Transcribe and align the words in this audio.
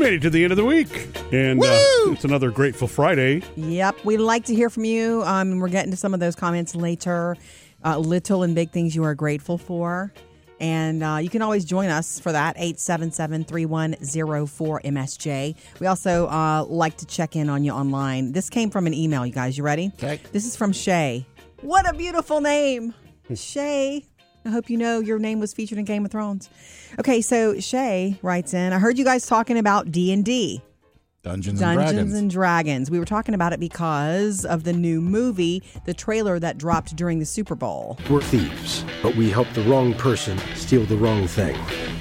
We 0.00 0.06
made 0.06 0.14
it 0.14 0.22
to 0.22 0.30
the 0.30 0.44
end 0.44 0.50
of 0.50 0.56
the 0.56 0.64
week, 0.64 1.10
and 1.30 1.62
uh, 1.62 1.66
it's 2.12 2.24
another 2.24 2.50
Grateful 2.50 2.88
Friday. 2.88 3.42
Yep, 3.56 4.02
we'd 4.02 4.16
like 4.16 4.46
to 4.46 4.54
hear 4.54 4.70
from 4.70 4.86
you. 4.86 5.22
Um, 5.24 5.58
we're 5.58 5.68
getting 5.68 5.90
to 5.90 5.96
some 5.98 6.14
of 6.14 6.20
those 6.20 6.34
comments 6.34 6.74
later. 6.74 7.36
Uh, 7.84 7.98
little 7.98 8.42
and 8.42 8.54
big 8.54 8.70
things 8.70 8.96
you 8.96 9.04
are 9.04 9.14
grateful 9.14 9.58
for. 9.58 10.10
And 10.58 11.02
uh, 11.02 11.18
you 11.20 11.28
can 11.28 11.42
always 11.42 11.66
join 11.66 11.90
us 11.90 12.18
for 12.18 12.32
that, 12.32 12.56
877 12.56 13.44
3104 13.44 14.80
MSJ. 14.86 15.54
We 15.80 15.86
also 15.86 16.28
uh, 16.28 16.64
like 16.64 16.96
to 16.96 17.04
check 17.04 17.36
in 17.36 17.50
on 17.50 17.62
you 17.62 17.72
online. 17.72 18.32
This 18.32 18.48
came 18.48 18.70
from 18.70 18.86
an 18.86 18.94
email, 18.94 19.26
you 19.26 19.34
guys. 19.34 19.58
You 19.58 19.64
ready? 19.64 19.92
Okay. 19.96 20.18
This 20.32 20.46
is 20.46 20.56
from 20.56 20.72
Shay. 20.72 21.26
What 21.60 21.86
a 21.86 21.92
beautiful 21.92 22.40
name. 22.40 22.94
Shay. 23.34 24.06
I 24.50 24.52
hope 24.52 24.68
you 24.68 24.76
know 24.76 24.98
your 24.98 25.20
name 25.20 25.38
was 25.38 25.52
featured 25.52 25.78
in 25.78 25.84
Game 25.84 26.04
of 26.04 26.10
Thrones. 26.10 26.50
Okay, 26.98 27.20
so 27.20 27.60
Shay 27.60 28.18
writes 28.20 28.52
in, 28.52 28.72
I 28.72 28.80
heard 28.80 28.98
you 28.98 29.04
guys 29.04 29.24
talking 29.26 29.56
about 29.56 29.92
D&D. 29.92 30.60
Dungeons, 31.22 31.60
and 31.60 31.76
Dungeons 31.76 31.92
Dragons. 31.92 32.14
and 32.14 32.30
Dragons. 32.30 32.90
We 32.90 32.98
were 32.98 33.04
talking 33.04 33.34
about 33.34 33.52
it 33.52 33.60
because 33.60 34.44
of 34.44 34.64
the 34.64 34.72
new 34.72 35.00
movie, 35.00 35.62
the 35.84 35.94
trailer 35.94 36.40
that 36.40 36.58
dropped 36.58 36.96
during 36.96 37.20
the 37.20 37.26
Super 37.26 37.54
Bowl. 37.54 37.96
We're 38.10 38.22
thieves, 38.22 38.84
but 39.02 39.14
we 39.14 39.30
help 39.30 39.46
the 39.52 39.62
wrong 39.64 39.92
person 39.94 40.36
steal 40.56 40.84
the 40.86 40.96
wrong 40.96 41.28
thing. 41.28 41.56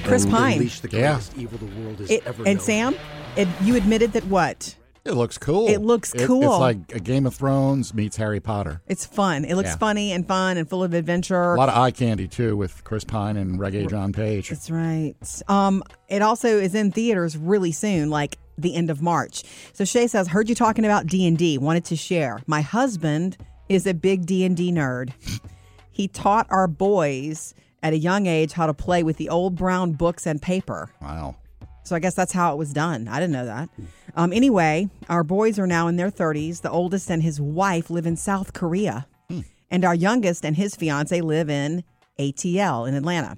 Chris 0.05 0.23
and 0.23 0.31
Pine. 0.33 0.53
Unleash 0.53 0.79
the 0.79 0.89
Yeah. 0.97 1.19
evil 1.37 1.59
the 1.59 1.65
world 1.81 1.99
has 1.99 2.09
It, 2.09 2.23
ever 2.25 2.43
and 2.47 2.55
known. 2.57 2.65
Sam, 2.65 2.95
it, 3.35 3.47
you 3.61 3.75
admitted 3.75 4.13
that 4.13 4.25
what? 4.25 4.73
It 5.05 5.13
looks 5.13 5.37
cool. 5.37 5.67
It 5.67 5.79
looks 5.81 6.13
It- 6.13 6.25
cool. 6.27 6.43
it's 6.43 6.59
like 6.59 6.77
a 6.93 6.99
Game 6.99 7.25
of 7.25 7.33
Thrones 7.35 7.93
meets 7.93 8.17
Harry 8.17 8.39
Potter. 8.39 8.81
It's 8.87 9.05
fun. 9.05 9.45
It 9.45 9.55
looks 9.55 9.69
Yeah. 9.69 9.77
funny 9.77 10.11
and 10.11 10.27
fun 10.27 10.57
and 10.57 10.69
full 10.69 10.83
of 10.83 10.93
adventure. 10.93 11.53
A 11.53 11.57
lot 11.57 11.69
of 11.69 11.77
eye 11.77 11.91
candy 11.91 12.27
too 12.27 12.55
with 12.57 12.83
Chris 12.83 13.03
Pine 13.03 13.37
and 13.37 13.59
Regé-Jean 13.59 14.11
Page. 14.13 14.49
That's 14.49 14.69
right. 14.69 15.15
Um, 15.47 15.83
it 16.09 16.21
also 16.21 16.47
is 16.59 16.75
in 16.75 16.91
theaters 16.91 17.37
really 17.37 17.71
soon, 17.71 18.09
like 18.09 18.37
the 18.57 18.75
end 18.75 18.89
of 18.89 19.01
March. 19.01 19.43
So 19.73 19.85
Shay 19.85 20.05
says, 20.07 20.27
"Heard 20.27 20.49
you 20.49 20.55
talking 20.55 20.83
about 20.85 21.07
D 21.07 21.25
and 21.25 21.37
D. 21.37 21.57
Wanted 21.57 21.85
to 21.85 21.95
share. 21.95 22.41
My 22.45 22.61
husband 22.61 23.37
is 23.69 23.87
a 23.87 23.93
big 23.93 24.25
D 24.25 24.43
and 24.43 24.55
D 24.55 24.71
nerd. 24.71 25.11
he 25.91 26.07
taught 26.07 26.45
our 26.49 26.67
boys 26.67 27.53
at 27.81 27.93
a 27.93 27.97
young 27.97 28.25
age 28.25 28.51
how 28.53 28.65
to 28.67 28.73
play 28.73 29.01
with 29.03 29.15
the 29.17 29.29
old 29.29 29.55
brown 29.55 29.93
books 29.93 30.27
and 30.27 30.41
paper. 30.41 30.89
Wow. 31.01 31.35
So 31.89 31.95
I 31.95 31.99
guess 31.99 32.13
that's 32.13 32.31
how 32.33 32.53
it 32.53 32.57
was 32.57 32.71
done. 32.71 33.07
I 33.07 33.19
didn't 33.19 33.33
know 33.33 33.45
that. 33.45 33.67
Um, 34.15 34.31
anyway, 34.31 34.89
our 35.09 35.23
boys 35.23 35.57
are 35.57 35.65
now 35.65 35.87
in 35.87 35.95
their 35.95 36.11
30s. 36.11 36.61
The 36.61 36.69
oldest 36.69 37.09
and 37.09 37.23
his 37.23 37.41
wife 37.41 37.89
live 37.89 38.05
in 38.05 38.15
South 38.15 38.53
Korea. 38.53 39.07
And 39.71 39.83
our 39.85 39.95
youngest 39.95 40.45
and 40.45 40.55
his 40.55 40.75
fiance 40.75 41.19
live 41.21 41.49
in 41.49 41.83
ATL 42.19 42.87
in 42.87 42.93
Atlanta. 42.93 43.37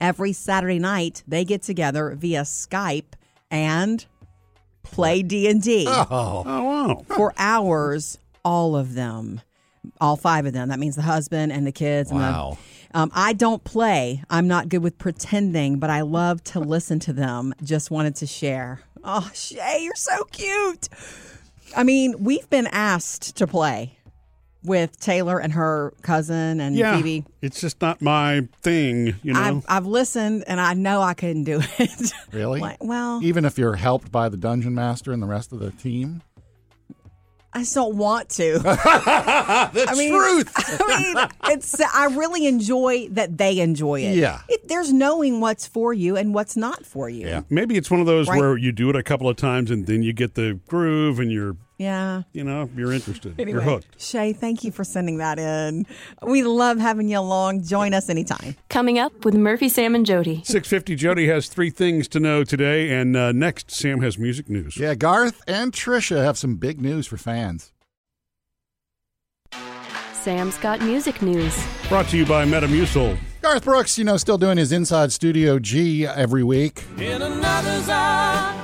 Every 0.00 0.32
Saturday 0.32 0.78
night, 0.80 1.22
they 1.28 1.44
get 1.44 1.62
together 1.62 2.14
via 2.16 2.42
Skype 2.42 3.14
and 3.50 4.04
play 4.82 5.22
D&D 5.22 5.84
Oh, 5.88 6.42
Oh 6.46 6.62
wow! 6.64 7.04
for 7.08 7.32
hours, 7.38 8.18
all 8.44 8.74
of 8.76 8.94
them. 8.94 9.40
All 10.00 10.16
five 10.16 10.46
of 10.46 10.52
them. 10.52 10.68
That 10.68 10.78
means 10.80 10.96
the 10.96 11.02
husband 11.02 11.52
and 11.52 11.64
the 11.66 11.72
kids. 11.72 12.10
and 12.10 12.18
the- 12.20 12.24
Wow. 12.24 12.58
Um, 12.94 13.10
I 13.14 13.32
don't 13.32 13.62
play. 13.64 14.22
I'm 14.30 14.48
not 14.48 14.68
good 14.68 14.82
with 14.82 14.98
pretending, 14.98 15.78
but 15.78 15.90
I 15.90 16.00
love 16.02 16.42
to 16.44 16.60
listen 16.60 16.98
to 17.00 17.12
them. 17.12 17.54
Just 17.62 17.90
wanted 17.90 18.16
to 18.16 18.26
share. 18.26 18.80
Oh, 19.04 19.30
Shay, 19.34 19.80
you're 19.82 19.94
so 19.94 20.24
cute. 20.24 20.88
I 21.76 21.84
mean, 21.84 22.14
we've 22.18 22.48
been 22.50 22.66
asked 22.66 23.36
to 23.36 23.46
play 23.46 23.94
with 24.64 24.98
Taylor 24.98 25.38
and 25.38 25.52
her 25.52 25.94
cousin 26.02 26.60
and 26.60 26.74
Yeah, 26.74 26.96
Phoebe. 26.96 27.24
it's 27.40 27.60
just 27.60 27.80
not 27.80 28.02
my 28.02 28.48
thing. 28.62 29.14
You 29.22 29.34
know, 29.34 29.40
I've, 29.40 29.64
I've 29.68 29.86
listened 29.86 30.44
and 30.48 30.60
I 30.60 30.74
know 30.74 31.00
I 31.00 31.14
couldn't 31.14 31.44
do 31.44 31.60
it. 31.78 32.12
really? 32.32 32.60
Like, 32.60 32.82
well, 32.82 33.20
Even 33.22 33.44
if 33.44 33.56
you're 33.56 33.76
helped 33.76 34.10
by 34.10 34.28
the 34.28 34.36
dungeon 34.36 34.74
master 34.74 35.12
and 35.12 35.22
the 35.22 35.26
rest 35.28 35.52
of 35.52 35.60
the 35.60 35.70
team? 35.70 36.22
I 37.58 37.62
just 37.62 37.74
don't 37.74 37.96
want 37.96 38.28
to. 38.30 38.58
The 39.68 39.86
I 39.88 39.94
mean, 39.96 40.12
truth. 40.12 40.52
I 40.80 41.02
mean, 41.02 41.52
it's. 41.52 41.80
I 41.80 42.06
really 42.06 42.46
enjoy 42.46 43.08
that 43.10 43.36
they 43.36 43.58
enjoy 43.58 44.00
it. 44.02 44.16
Yeah. 44.16 44.40
It, 44.48 44.68
there's 44.68 44.92
knowing 44.92 45.40
what's 45.40 45.66
for 45.66 45.92
you 45.92 46.16
and 46.16 46.32
what's 46.34 46.56
not 46.56 46.86
for 46.86 47.08
you. 47.08 47.26
Yeah. 47.26 47.42
maybe 47.50 47.76
it's 47.76 47.90
one 47.90 48.00
of 48.00 48.06
those 48.06 48.28
Right. 48.28 48.38
where 48.38 48.56
you 48.56 48.70
do 48.72 48.88
it 48.90 48.96
a 48.96 49.02
couple 49.02 49.28
of 49.28 49.36
times 49.36 49.70
and 49.70 49.86
then 49.86 50.02
you 50.02 50.12
get 50.12 50.34
the 50.34 50.60
groove 50.68 51.18
and 51.18 51.30
you're, 51.32 51.56
Yeah. 51.78 52.22
you 52.32 52.42
know, 52.42 52.68
you're 52.76 52.92
interested. 52.92 53.38
Anyway, 53.38 53.52
You're 53.52 53.62
hooked. 53.62 54.00
Shay, 54.02 54.32
thank 54.32 54.64
you 54.64 54.72
for 54.72 54.82
sending 54.82 55.18
that 55.18 55.38
in. 55.38 55.86
We 56.22 56.42
love 56.42 56.78
having 56.78 57.08
you 57.08 57.20
along. 57.20 57.62
Join 57.62 57.94
us 57.94 58.08
anytime. 58.10 58.56
Coming 58.68 58.98
up 58.98 59.24
with 59.24 59.34
Murphy, 59.34 59.68
Sam, 59.68 59.94
and 59.94 60.04
Jody. 60.04 60.42
650 60.44 60.96
Jody 60.96 61.28
has 61.28 61.46
three 61.48 61.70
things 61.70 62.08
to 62.08 62.18
know 62.20 62.42
today, 62.42 62.92
and 62.92 63.16
uh, 63.16 63.30
next, 63.30 63.70
Sam 63.70 64.00
has 64.00 64.18
music 64.18 64.50
news. 64.50 64.76
Yeah, 64.76 64.96
Garth 64.96 65.40
and 65.46 65.72
Trisha 65.72 66.24
have 66.24 66.36
some 66.36 66.56
big 66.56 66.80
news 66.80 67.06
for 67.06 67.16
fans. 67.16 67.72
Sam's 70.12 70.58
got 70.58 70.80
music 70.82 71.22
news. 71.22 71.56
Brought 71.88 72.08
to 72.08 72.16
you 72.18 72.26
by 72.26 72.44
Metamucil. 72.44 73.16
Garth 73.48 73.64
Brooks, 73.64 73.96
you 73.96 74.04
know, 74.04 74.18
still 74.18 74.36
doing 74.36 74.58
his 74.58 74.72
Inside 74.72 75.10
Studio 75.10 75.58
G 75.58 76.06
every 76.06 76.44
week 76.44 76.84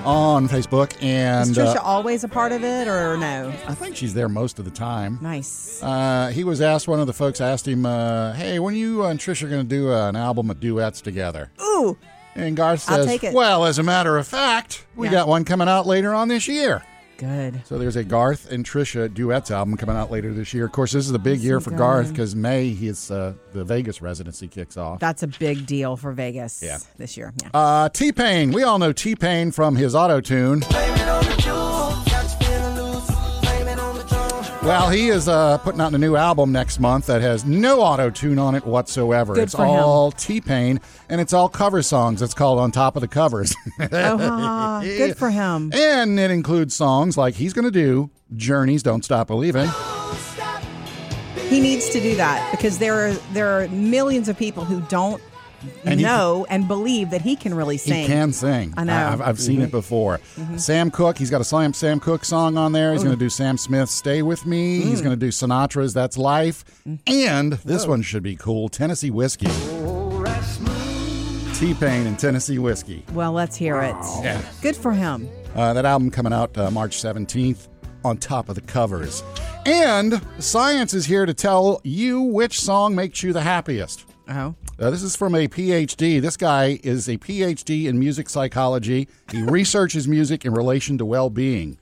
on 0.04 0.46
Facebook. 0.46 0.94
And 1.02 1.48
Is 1.50 1.56
Trisha 1.56 1.76
uh, 1.76 1.80
always 1.82 2.22
a 2.22 2.28
part 2.28 2.52
of 2.52 2.62
it 2.62 2.86
or 2.86 3.16
no? 3.16 3.48
I 3.66 3.72
think 3.74 3.96
she's 3.96 4.12
there 4.12 4.28
most 4.28 4.58
of 4.58 4.66
the 4.66 4.70
time. 4.70 5.18
Nice. 5.22 5.82
Uh, 5.82 6.30
he 6.34 6.44
was 6.44 6.60
asked, 6.60 6.86
one 6.86 7.00
of 7.00 7.06
the 7.06 7.14
folks 7.14 7.40
asked 7.40 7.66
him, 7.66 7.86
uh, 7.86 8.34
hey, 8.34 8.58
when 8.58 8.74
you 8.74 9.02
and 9.06 9.18
Trisha 9.18 9.48
going 9.48 9.62
to 9.62 9.66
do 9.68 9.90
uh, 9.90 10.06
an 10.10 10.16
album 10.16 10.50
of 10.50 10.60
duets 10.60 11.00
together? 11.00 11.50
Ooh, 11.62 11.96
And 12.34 12.54
Garth 12.54 12.86
I'll 12.90 12.96
says, 12.98 13.06
take 13.06 13.24
it. 13.24 13.32
well, 13.32 13.64
as 13.64 13.78
a 13.78 13.82
matter 13.82 14.18
of 14.18 14.26
fact, 14.28 14.84
we 14.96 15.06
Yeah. 15.06 15.12
got 15.12 15.28
one 15.28 15.46
coming 15.46 15.66
out 15.66 15.86
later 15.86 16.12
on 16.12 16.28
this 16.28 16.46
year. 16.46 16.82
Good. 17.18 17.60
So 17.66 17.78
there's 17.78 17.96
a 17.96 18.04
Garth 18.04 18.50
and 18.50 18.64
Trisha 18.64 19.12
duets 19.12 19.50
album 19.50 19.76
coming 19.76 19.96
out 19.96 20.10
later 20.10 20.32
this 20.32 20.52
year. 20.54 20.66
Of 20.66 20.72
course, 20.72 20.92
this 20.92 21.06
is 21.06 21.12
a 21.12 21.18
big 21.18 21.40
year 21.40 21.60
for 21.60 21.70
good. 21.70 21.78
Garth 21.78 22.08
because 22.10 22.34
May 22.36 22.70
his 22.70 23.10
uh, 23.10 23.34
the 23.52 23.64
Vegas 23.64 24.00
residency 24.02 24.48
kicks 24.48 24.76
off. 24.76 25.00
That's 25.00 25.22
a 25.22 25.28
big 25.28 25.66
deal 25.66 25.96
for 25.96 26.12
Vegas 26.12 26.62
Yeah. 26.62 26.78
this 26.96 27.16
year. 27.16 27.32
Yeah. 27.42 27.48
Uh, 27.54 27.88
T 27.88 28.12
Pain, 28.12 28.52
we 28.52 28.62
all 28.62 28.78
know 28.78 28.92
T 28.92 29.14
Pain 29.16 29.50
from 29.50 29.76
his 29.76 29.94
auto 29.94 30.20
tune. 30.20 30.62
Well, 34.64 34.88
he 34.88 35.08
is 35.08 35.28
uh, 35.28 35.58
putting 35.58 35.82
out 35.82 35.92
a 35.92 35.98
new 35.98 36.16
album 36.16 36.50
next 36.50 36.80
month 36.80 37.04
that 37.06 37.20
has 37.20 37.44
no 37.44 37.82
auto 37.82 38.08
tune 38.08 38.38
on 38.38 38.54
it 38.54 38.64
whatsoever. 38.64 39.34
Good 39.34 39.44
it's 39.44 39.54
for 39.54 39.66
him. 39.66 39.72
all 39.72 40.10
T 40.10 40.40
Pain 40.40 40.80
and 41.10 41.20
it's 41.20 41.34
all 41.34 41.50
cover 41.50 41.82
songs. 41.82 42.22
It's 42.22 42.32
called 42.32 42.58
On 42.58 42.70
Top 42.70 42.96
of 42.96 43.02
the 43.02 43.08
Covers. 43.08 43.54
oh, 43.78 43.88
ha, 43.90 44.16
ha. 44.18 44.80
good 44.82 45.18
for 45.18 45.28
him. 45.28 45.70
and 45.74 46.18
it 46.18 46.30
includes 46.30 46.74
songs 46.74 47.18
like 47.18 47.34
he's 47.34 47.52
going 47.52 47.66
to 47.66 47.70
do 47.70 48.10
Journey's 48.36 48.82
Don't 48.82 49.04
Stop 49.04 49.26
Believing. 49.26 49.68
He 51.48 51.60
needs 51.60 51.90
to 51.90 52.00
do 52.00 52.16
that 52.16 52.50
because 52.50 52.78
there 52.78 53.06
are 53.06 53.12
there 53.34 53.60
are 53.60 53.68
millions 53.68 54.30
of 54.30 54.38
people 54.38 54.64
who 54.64 54.80
don't 54.88 55.22
And 55.84 56.00
he- 56.00 56.04
know 56.06 56.46
and 56.48 56.66
believe 56.68 57.10
that 57.10 57.20
he 57.22 57.36
can 57.36 57.54
really 57.54 57.76
sing. 57.76 58.02
He 58.02 58.06
can 58.06 58.32
sing. 58.32 58.74
I 58.76 58.84
know. 58.84 58.92
Mm-hmm. 58.92 59.12
I've, 59.14 59.20
I've 59.28 59.40
seen 59.40 59.60
it 59.62 59.70
before. 59.70 60.20
Sam 60.56 60.90
Cooke, 60.90 61.18
he's 61.18 61.30
got 61.30 61.40
a 61.40 61.44
Slam 61.44 61.72
Sam 61.72 62.00
Cooke 62.00 62.24
song 62.24 62.56
on 62.56 62.72
there. 62.72 62.92
He's 62.92 63.02
going 63.04 63.14
to 63.16 63.18
do 63.24 63.28
Sam 63.30 63.56
Smith's 63.56 63.92
"Stay 63.92 64.22
with 64.22 64.46
Me." 64.46 64.80
He's 64.80 65.00
Mm. 65.00 65.04
going 65.04 65.18
to 65.20 65.26
do 65.26 65.28
Sinatra's 65.30 65.94
"That's 65.94 66.16
Life," 66.18 66.64
and 67.06 67.52
this 67.64 67.86
one 67.86 68.02
should 68.02 68.22
be 68.22 68.36
cool: 68.36 68.68
Tennessee 68.68 69.10
Whiskey. 69.10 69.48
T 71.54 71.72
Pain 71.74 72.06
and 72.06 72.18
Tennessee 72.18 72.58
Whiskey. 72.58 73.04
Well, 73.12 73.32
let's 73.32 73.56
hear 73.56 73.80
it. 73.80 73.94
Yeah. 74.22 74.42
Good 74.60 74.76
for 74.76 74.92
him. 74.92 75.28
Uh, 75.54 75.72
that 75.72 75.84
album 75.84 76.10
coming 76.10 76.32
out 76.32 76.56
uh, 76.58 76.70
March 76.70 76.96
17th 76.96 77.68
on 78.04 78.16
top 78.18 78.48
of 78.48 78.56
the 78.56 78.60
covers. 78.60 79.22
And 79.64 80.20
science 80.40 80.92
is 80.94 81.06
here 81.06 81.24
to 81.26 81.32
tell 81.32 81.80
you 81.84 82.20
which 82.20 82.60
song 82.60 82.94
makes 82.96 83.22
you 83.22 83.32
the 83.32 83.40
happiest. 83.40 84.04
Oh. 84.28 84.54
Uh, 84.78 84.90
this 84.90 85.02
is 85.02 85.14
from 85.14 85.34
a 85.34 85.46
PhD. 85.46 86.20
This 86.20 86.36
guy 86.36 86.80
is 86.82 87.08
a 87.08 87.16
PhD 87.16 87.86
in 87.86 87.98
music 87.98 88.28
psychology. 88.28 89.08
He 89.30 89.42
researches 89.46 90.08
music 90.08 90.44
in 90.44 90.52
relation 90.52 90.98
to 90.98 91.04
well 91.04 91.30
being. 91.30 91.78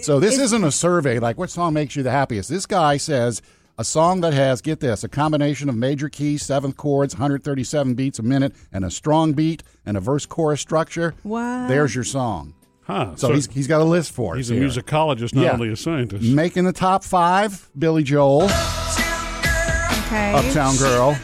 So 0.00 0.18
this 0.18 0.38
isn't 0.38 0.64
a 0.64 0.72
survey 0.72 1.18
like 1.18 1.36
what 1.38 1.50
song 1.50 1.74
makes 1.74 1.94
you 1.94 2.02
the 2.02 2.10
happiest. 2.10 2.48
This 2.48 2.64
guy 2.66 2.96
says 2.96 3.42
a 3.78 3.84
song 3.84 4.22
that 4.22 4.32
has, 4.32 4.60
get 4.62 4.80
this, 4.80 5.04
a 5.04 5.08
combination 5.08 5.68
of 5.68 5.76
major 5.76 6.08
keys, 6.08 6.42
seventh 6.42 6.76
chords, 6.78 7.14
137 7.14 7.94
beats 7.94 8.18
a 8.18 8.22
minute, 8.22 8.54
and 8.72 8.84
a 8.84 8.90
strong 8.90 9.34
beat 9.34 9.62
and 9.84 9.96
a 9.96 10.00
verse 10.00 10.24
chorus 10.26 10.60
structure. 10.62 11.14
What? 11.22 11.68
There's 11.68 11.94
your 11.94 12.04
song. 12.04 12.54
Huh. 12.84 13.14
So, 13.16 13.32
he's, 13.34 13.46
he's 13.52 13.66
got 13.68 13.80
a 13.82 13.84
list 13.84 14.12
for 14.12 14.32
us. 14.32 14.38
he's 14.38 14.50
a 14.50 14.54
here. 14.54 14.64
musicologist, 14.64 15.34
not 15.34 15.42
Yeah. 15.44 15.52
only 15.52 15.70
a 15.70 15.76
scientist. 15.76 16.24
Making 16.24 16.64
the 16.64 16.72
top 16.72 17.04
five, 17.04 17.70
Billy 17.78 18.02
Joel, 18.02 18.44
Okay. 18.44 20.32
Uptown 20.34 20.76
Girl. 20.76 21.16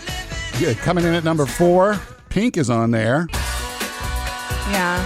Yeah, 0.59 0.73
coming 0.75 1.05
in 1.05 1.13
at 1.13 1.23
number 1.23 1.45
four, 1.45 2.01
Pink 2.31 2.57
is 2.57 2.71
on 2.71 2.91
there. 2.91 3.27
Yeah. 4.71 5.05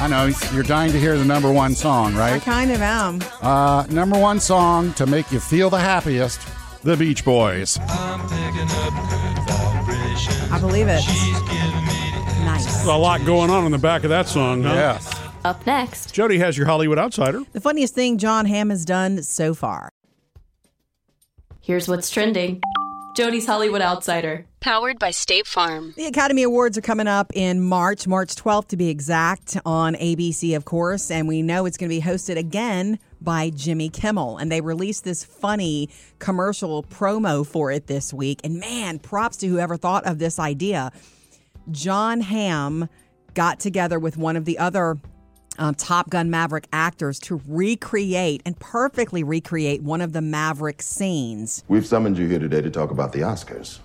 I 0.00 0.06
know 0.08 0.30
you're 0.54 0.62
dying 0.62 0.92
to 0.92 1.00
hear 1.00 1.18
the 1.18 1.24
number 1.24 1.52
one 1.52 1.74
song, 1.74 2.14
I 2.14 2.32
right? 2.34 2.42
kind 2.42 2.70
of 2.70 2.80
am. 2.80 3.18
Uh, 3.42 3.84
number 3.90 4.16
one 4.16 4.38
song 4.38 4.92
to 4.94 5.06
make 5.06 5.32
you 5.32 5.40
feel 5.40 5.70
the 5.70 5.80
happiest, 5.80 6.40
The 6.84 6.96
Beach 6.96 7.24
Boys. 7.24 7.78
I 10.50 10.58
believe 10.60 10.86
it. 10.88 11.04
Nice. 12.44 12.86
A 12.86 12.92
lot 12.96 13.24
going 13.26 13.50
on 13.50 13.64
in 13.66 13.72
the 13.72 13.78
back 13.78 14.04
of 14.04 14.10
that 14.10 14.28
song, 14.28 14.62
huh? 14.62 14.72
Yes. 14.74 15.12
Up 15.44 15.66
next, 15.66 16.14
Jody 16.14 16.38
has 16.38 16.56
your 16.56 16.66
Hollywood 16.68 16.98
Outsider. 16.98 17.42
The 17.52 17.60
funniest 17.60 17.94
thing 17.94 18.18
Jon 18.18 18.46
Hamm 18.46 18.70
has 18.70 18.84
done 18.84 19.20
so 19.24 19.52
far. 19.52 19.90
here's 21.60 21.88
what's 21.88 22.08
trending. 22.10 22.60
Jody's 23.18 23.46
Hollywood 23.46 23.82
Outsider. 23.82 24.46
Powered 24.60 25.00
by 25.00 25.10
State 25.10 25.48
Farm. 25.48 25.92
The 25.96 26.06
Academy 26.06 26.44
Awards 26.44 26.78
are 26.78 26.82
coming 26.82 27.08
up 27.08 27.32
in 27.34 27.60
March, 27.60 28.06
March 28.06 28.36
12th 28.36 28.68
to 28.68 28.76
be 28.76 28.90
exact, 28.90 29.56
on 29.66 29.96
ABC, 29.96 30.54
of 30.54 30.64
course. 30.64 31.10
And 31.10 31.26
we 31.26 31.42
know 31.42 31.66
it's 31.66 31.76
going 31.76 31.90
to 31.90 31.96
be 31.96 32.00
hosted 32.00 32.36
again 32.36 33.00
by 33.20 33.50
Jimmy 33.50 33.88
Kimmel. 33.88 34.38
And 34.38 34.52
they 34.52 34.60
released 34.60 35.02
this 35.02 35.24
funny 35.24 35.88
commercial 36.20 36.84
promo 36.84 37.44
for 37.44 37.72
it 37.72 37.88
this 37.88 38.14
week. 38.14 38.40
And 38.44 38.60
man, 38.60 39.00
props 39.00 39.38
to 39.38 39.48
whoever 39.48 39.76
thought 39.76 40.06
of 40.06 40.20
this 40.20 40.38
idea. 40.38 40.92
Jon 41.72 42.20
Hamm 42.20 42.88
got 43.34 43.58
together 43.58 43.98
with 43.98 44.16
one 44.16 44.36
of 44.36 44.44
the 44.44 44.58
other 44.58 44.96
um, 45.58 45.74
Top 45.74 46.10
Gun 46.10 46.30
Maverick 46.30 46.66
actors 46.72 47.18
to 47.20 47.40
recreate 47.46 48.42
and 48.46 48.58
perfectly 48.58 49.22
recreate 49.22 49.82
one 49.82 50.00
of 50.00 50.12
the 50.12 50.20
Maverick 50.20 50.82
scenes. 50.82 51.64
We've 51.68 51.86
summoned 51.86 52.18
you 52.18 52.26
here 52.26 52.38
today 52.38 52.60
to 52.62 52.70
talk 52.70 52.90
about 52.90 53.12
the 53.12 53.20
Oscars. 53.20 53.80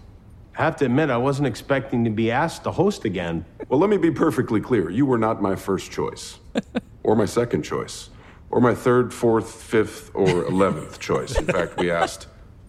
I 0.57 0.63
have 0.63 0.75
to 0.77 0.85
admit, 0.85 1.09
I 1.09 1.17
wasn't 1.17 1.47
expecting 1.47 2.03
to 2.03 2.11
be 2.11 2.29
asked 2.29 2.63
to 2.65 2.71
host 2.71 3.05
again. 3.05 3.43
Well, 3.69 3.79
let 3.79 3.89
me 3.89 3.97
be 3.97 4.11
perfectly 4.11 4.61
clear. 4.61 4.89
You 4.89 5.05
were 5.05 5.17
not 5.17 5.41
my 5.41 5.55
first 5.55 5.91
choice, 5.91 6.39
or 7.03 7.15
my 7.15 7.25
second 7.25 7.63
choice, 7.63 8.09
or 8.51 8.61
my 8.61 8.75
third, 8.75 9.11
fourth, 9.11 9.51
fifth, 9.51 10.11
or 10.13 10.45
eleventh 10.45 10.99
choice. 10.99 11.37
In 11.37 11.45
fact, 11.45 11.77
we 11.77 11.89
asked 11.89 12.27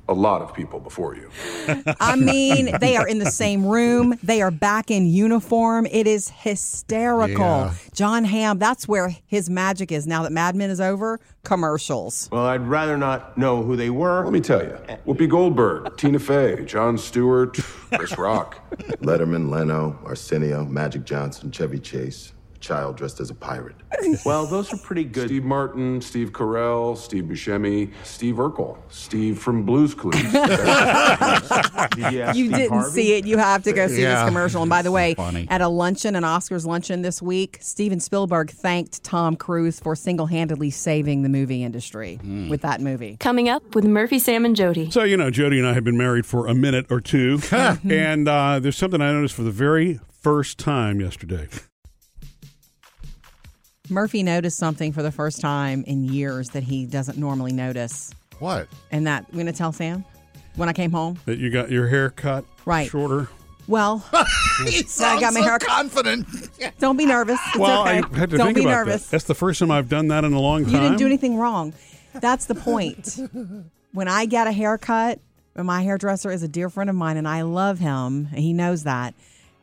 a 0.09 0.13
lot 0.13 0.43
of 0.43 0.55
people 0.55 0.81
before 0.81 1.17
you. 1.17 1.31
I 2.01 2.17
mean, 2.17 2.77
they 2.81 2.97
are 2.97 3.07
in 3.07 3.19
the 3.19 3.31
same 3.31 3.65
room. 3.65 4.19
They 4.23 4.43
are 4.43 4.51
back 4.51 4.91
in 4.91 5.07
uniform. 5.07 5.87
It 5.87 6.07
is 6.07 6.29
hysterical. 6.29 7.37
Yeah. 7.39 7.75
Jon 7.93 8.25
Hamm, 8.25 8.59
that's 8.59 8.87
where 8.87 9.15
his 9.27 9.49
magic 9.49 9.91
is 9.91 10.07
now 10.07 10.23
that 10.23 10.33
Mad 10.33 10.55
Men 10.57 10.71
is 10.71 10.81
over. 10.81 11.21
Commercials. 11.43 12.29
Well, 12.33 12.47
I'd 12.47 12.63
rather 12.67 12.97
not 12.97 13.37
know 13.39 13.63
who 13.63 13.77
they 13.77 13.91
were. 13.91 14.25
Let 14.25 14.33
me 14.33 14.41
tell 14.41 14.63
you 14.63 14.79
Whoopi 15.07 15.29
Goldberg, 15.29 15.97
Tina 15.97 16.19
Fey, 16.19 16.65
Jon 16.65 16.99
Stewart, 16.99 17.57
Chris 17.95 18.17
Rock. 18.19 18.61
Letterman, 19.03 19.51
Leno, 19.51 19.99
Arsenio, 20.05 20.65
Magic 20.65 21.05
Johnson, 21.05 21.51
Chevy 21.51 21.79
Chase, 21.79 22.33
a 22.44 22.44
child 22.65 22.97
dressed 22.97 23.21
as 23.21 23.31
a 23.31 23.35
pirate. 23.35 23.77
Well, 24.27 24.45
those 24.47 24.71
are 24.73 24.77
pretty 24.77 25.05
good. 25.05 25.29
Steve 25.29 25.45
Martin, 25.45 26.01
Steve 26.01 26.33
Carell, 26.33 26.95
Steve 26.97 27.25
Buscemi, 27.25 27.91
Steve 28.03 28.35
Urkel, 28.37 28.77
Steve 28.91 29.39
from 29.39 29.65
Blues 29.65 29.95
Clues. 29.95 30.15
Did 30.23 32.13
you 32.13 32.33
Steve 32.33 32.53
didn't 32.53 32.69
Harvey? 32.71 32.91
see 32.91 33.13
it. 33.15 33.27
You 33.27 33.39
have 33.39 33.63
to 33.65 33.73
go 33.73 33.87
see 33.87 34.03
Yeah. 34.03 34.17
this 34.17 34.29
commercial. 34.29 34.63
And 34.63 34.69
by 34.71 34.83
the 34.83 34.93
way, 34.93 35.15
Funny. 35.15 35.47
at 35.51 35.61
a 35.61 35.69
luncheon, 35.69 36.17
an 36.17 36.23
Oscars 36.23 36.67
luncheon 36.67 37.03
this 37.03 37.23
week, 37.23 37.59
Steven 37.61 38.01
Spielberg 38.01 38.51
thanked 38.51 39.03
Tom 39.05 39.37
Cruise 39.37 39.81
for 39.81 39.95
single 39.97 40.27
handedly 40.27 40.71
saving 40.71 41.23
the 41.23 41.29
movie 41.31 41.63
industry 41.63 42.17
Hmm. 42.21 42.49
with 42.49 42.61
that 42.63 42.81
movie. 42.81 43.17
Coming 43.21 43.49
up 43.49 43.75
with 43.75 43.85
Murphy, 43.85 44.19
Sam, 44.19 44.45
and 44.45 44.55
Jody. 44.57 44.91
So, 44.91 45.05
you 45.05 45.17
know, 45.17 45.31
Jody 45.31 45.59
and 45.59 45.67
I 45.69 45.73
have 45.75 45.85
been 45.85 45.97
married 45.99 46.27
for 46.27 46.47
a 46.47 46.55
minute 46.55 46.87
or 46.91 47.01
two. 47.01 47.39
and 47.53 48.29
uh, 48.29 48.59
there's 48.59 48.77
something 48.77 49.01
I 49.01 49.13
noticed 49.13 49.35
for 49.35 49.43
the 49.45 49.51
very 49.51 50.01
first 50.21 50.59
time 50.59 51.01
yesterday. 51.01 51.49
Murphy 53.91 54.23
noticed 54.23 54.57
something 54.59 54.93
for 54.93 55.03
the 55.03 55.13
first 55.13 55.41
time 55.41 55.85
in 55.87 56.05
years 56.05 56.51
that 56.51 56.63
he 56.63 56.87
doesn't 56.87 57.19
normally 57.19 57.53
notice. 57.53 58.13
What? 58.39 58.69
And 58.91 59.07
that, 59.07 59.27
I'm 59.29 59.35
going 59.35 59.47
to 59.47 59.53
tell 59.53 59.73
Sam 59.73 60.05
when 60.57 60.69
I 60.69 60.73
came 60.73 60.91
home. 60.91 61.19
That 61.27 61.39
you 61.39 61.51
got 61.51 61.71
your 61.71 61.89
hair 61.89 62.11
cut 62.11 62.45
Right. 62.65 62.89
shorter. 62.89 63.29
Well, 63.67 63.99
So 64.87 65.05
I 65.05 65.21
got 65.21 65.35
my 65.35 65.41
hair 65.41 65.59
cut. 65.59 65.69
confident. 65.69 66.27
don't 66.79 66.97
be 66.97 67.07
nervous. 67.07 67.39
It's 67.49 67.59
well, 67.59 67.83
okay. 67.83 67.99
I 67.99 68.19
had 68.19 68.31
to 68.31 68.37
don't 68.39 68.47
think 68.49 68.57
be 68.59 68.65
about 68.65 68.87
nervous. 68.87 69.05
that. 69.05 69.11
That's 69.11 69.25
the 69.25 69.35
first 69.35 69.59
time 69.61 69.71
I've 69.71 69.89
done 69.89 70.09
that 70.09 70.25
in 70.25 70.33
a 70.33 70.41
long 70.41 70.65
time. 70.65 70.75
You 70.75 70.81
didn't 70.81 70.99
do 70.99 71.07
anything 71.07 71.37
wrong. 71.37 71.73
That's 72.15 72.47
the 72.47 72.55
point. 72.55 73.19
when 73.93 74.09
I 74.09 74.27
get 74.27 74.47
a 74.47 74.53
haircut, 74.53 75.19
and 75.57 75.67
my 75.67 75.83
hairdresser 75.83 76.31
is 76.31 76.43
a 76.43 76.49
dear 76.49 76.69
friend 76.71 76.89
of 76.91 76.97
mine, 76.97 77.17
and 77.17 77.29
I 77.29 77.43
love 77.43 77.79
him, 77.79 78.29
and 78.33 78.39
he 78.41 78.53
knows 78.53 78.85
that. 78.85 79.15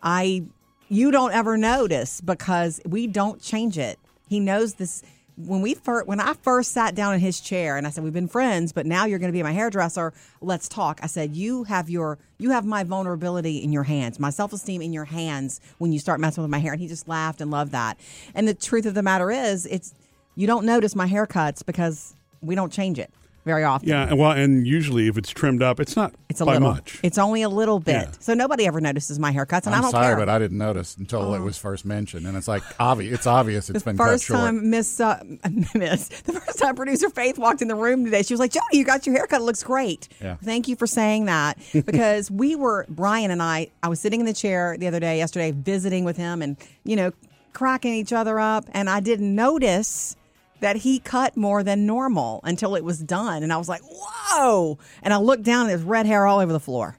I, 0.02 0.44
you 0.90 1.12
don't 1.12 1.34
ever 1.34 1.58
notice 1.58 2.22
because 2.22 2.82
we 2.86 3.08
don't 3.08 3.42
change 3.42 3.78
it. 3.78 4.00
He 4.32 4.40
knows 4.40 4.76
this. 4.76 5.04
When 5.36 5.62
we 5.62 5.74
first, 5.74 6.08
when 6.08 6.22
I 6.22 6.36
first 6.36 6.72
sat 6.72 6.96
down 6.96 7.14
in 7.14 7.20
his 7.20 7.42
chair, 7.42 7.76
and 7.76 7.86
I 7.86 7.90
said, 7.90 8.02
"We've 8.06 8.14
been 8.14 8.30
friends, 8.30 8.72
but 8.72 8.86
now 8.86 9.04
you're 9.04 9.20
going 9.20 9.32
to 9.32 9.38
be 9.38 9.44
my 9.44 9.52
hairdresser. 9.52 10.14
Let's 10.40 10.70
talk." 10.70 11.02
I 11.04 11.08
said, 11.08 11.36
"You 11.36 11.66
have 11.66 11.90
your, 11.90 12.18
you 12.38 12.52
have 12.52 12.66
my 12.66 12.86
vulnerability 12.86 13.58
in 13.58 13.74
your 13.74 13.84
hands, 13.84 14.22
my 14.22 14.30
self 14.30 14.54
esteem 14.54 14.82
in 14.82 14.94
your 14.94 15.04
hands 15.04 15.60
when 15.80 15.92
you 15.92 16.00
start 16.00 16.22
messing 16.22 16.44
with 16.44 16.50
my 16.50 16.60
hair." 16.60 16.72
And 16.72 16.80
he 16.82 16.88
just 16.88 17.10
laughed 17.10 17.42
and 17.42 17.52
loved 17.52 17.74
that. 17.74 18.00
And 18.34 18.48
the 18.48 18.54
truth 18.54 18.86
of 18.86 18.94
the 18.94 19.04
matter 19.04 19.32
is, 19.32 19.66
it's 19.66 19.94
you 20.36 20.48
don't 20.48 20.66
notice 20.66 20.96
my 20.96 21.10
haircuts 21.10 21.66
because 21.66 22.14
we 22.42 22.56
don't 22.56 22.72
change 22.72 23.00
it 23.00 23.12
very 23.46 23.64
often. 23.64 23.90
Yeah, 23.90 24.14
well, 24.14 24.32
and 24.32 24.66
usually 24.68 25.08
if 25.08 25.18
it's 25.18 25.30
trimmed 25.30 25.62
up, 25.64 25.80
it's 25.80 25.96
not 25.96 26.14
It's 26.30 26.42
a 26.42 26.46
by 26.46 26.54
little. 26.54 26.70
much. 26.74 27.00
It's 27.04 27.18
only 27.18 27.42
a 27.42 27.50
little 27.50 27.80
bit. 27.80 27.94
Yeah. 27.94 28.12
So 28.20 28.34
nobody 28.34 28.68
ever 28.68 28.80
notices 28.82 29.18
my 29.20 29.32
haircuts, 29.34 29.66
and 29.66 29.74
I 29.74 29.78
I'm 29.78 29.82
don't 29.84 29.92
sorry, 29.92 30.08
care. 30.08 30.18
but 30.18 30.30
I 30.30 30.38
didn't 30.40 30.58
notice 30.58 30.96
until 30.98 31.34
it 31.34 31.40
was 31.42 31.58
first 31.58 31.86
mentioned, 31.86 32.26
and 32.28 32.38
it's 32.38 32.48
like 32.48 32.64
obvious. 32.80 33.14
It's 33.14 33.28
obvious. 33.28 33.70
It's 33.70 33.84
been 33.84 33.98
cut 33.98 34.08
First 34.10 34.26
short. 34.26 34.40
time 34.40 34.70
Miss 34.70 35.00
uh, 35.00 35.22
Miss 35.76 36.08
the 36.22 36.34
first 36.34 36.60
time 36.60 36.76
producer 36.76 37.10
Faith 37.10 37.38
walked 37.38 37.62
in 37.62 37.68
the 37.68 37.76
room 37.76 38.06
today, 38.06 38.22
she 38.24 38.34
was 38.34 38.40
like, 38.40 38.52
"Jody, 38.52 38.78
you 38.78 38.84
got 38.86 39.06
your 39.06 39.16
haircut. 39.16 39.42
It 39.42 39.44
looks 39.44 39.64
great. 39.64 40.08
Yeah. 40.22 40.36
Thank 40.44 40.68
you 40.68 40.76
for 40.76 40.88
saying 40.88 41.26
that 41.26 41.58
because 41.74 42.30
we 42.30 42.56
were 42.56 42.86
Brian 42.90 43.32
and 43.32 43.42
I. 43.42 43.70
I 43.82 43.88
was 43.90 44.00
sitting 44.00 44.20
in 44.20 44.26
the 44.26 44.34
chair 44.34 44.76
the 44.78 44.88
other 44.88 45.00
day, 45.00 45.18
yesterday, 45.18 45.52
visiting 45.52 46.04
with 46.06 46.18
him, 46.18 46.42
and 46.42 46.58
you 46.84 46.96
know, 46.96 47.12
cracking 47.54 47.94
each 47.94 48.14
other 48.14 48.40
up, 48.40 48.66
and 48.72 48.90
I 48.90 49.00
didn't 49.00 49.34
notice 49.36 50.16
that 50.62 50.78
he 50.78 51.00
cut 51.00 51.36
more 51.36 51.64
than 51.64 51.86
normal 51.86 52.40
until 52.44 52.76
it 52.76 52.84
was 52.84 53.00
done, 53.00 53.44
and 53.44 53.52
I 53.52 53.58
was 53.58 53.68
like, 53.68 53.82
"Whoa!" 53.84 54.78
And 55.04 55.14
I 55.14 55.18
looked 55.18 55.44
down, 55.44 55.62
and 55.62 55.70
there's 55.70 55.84
red 55.84 56.06
hair 56.06 56.26
all 56.26 56.40
over 56.40 56.54
the 56.54 56.60
floor. 56.60 56.98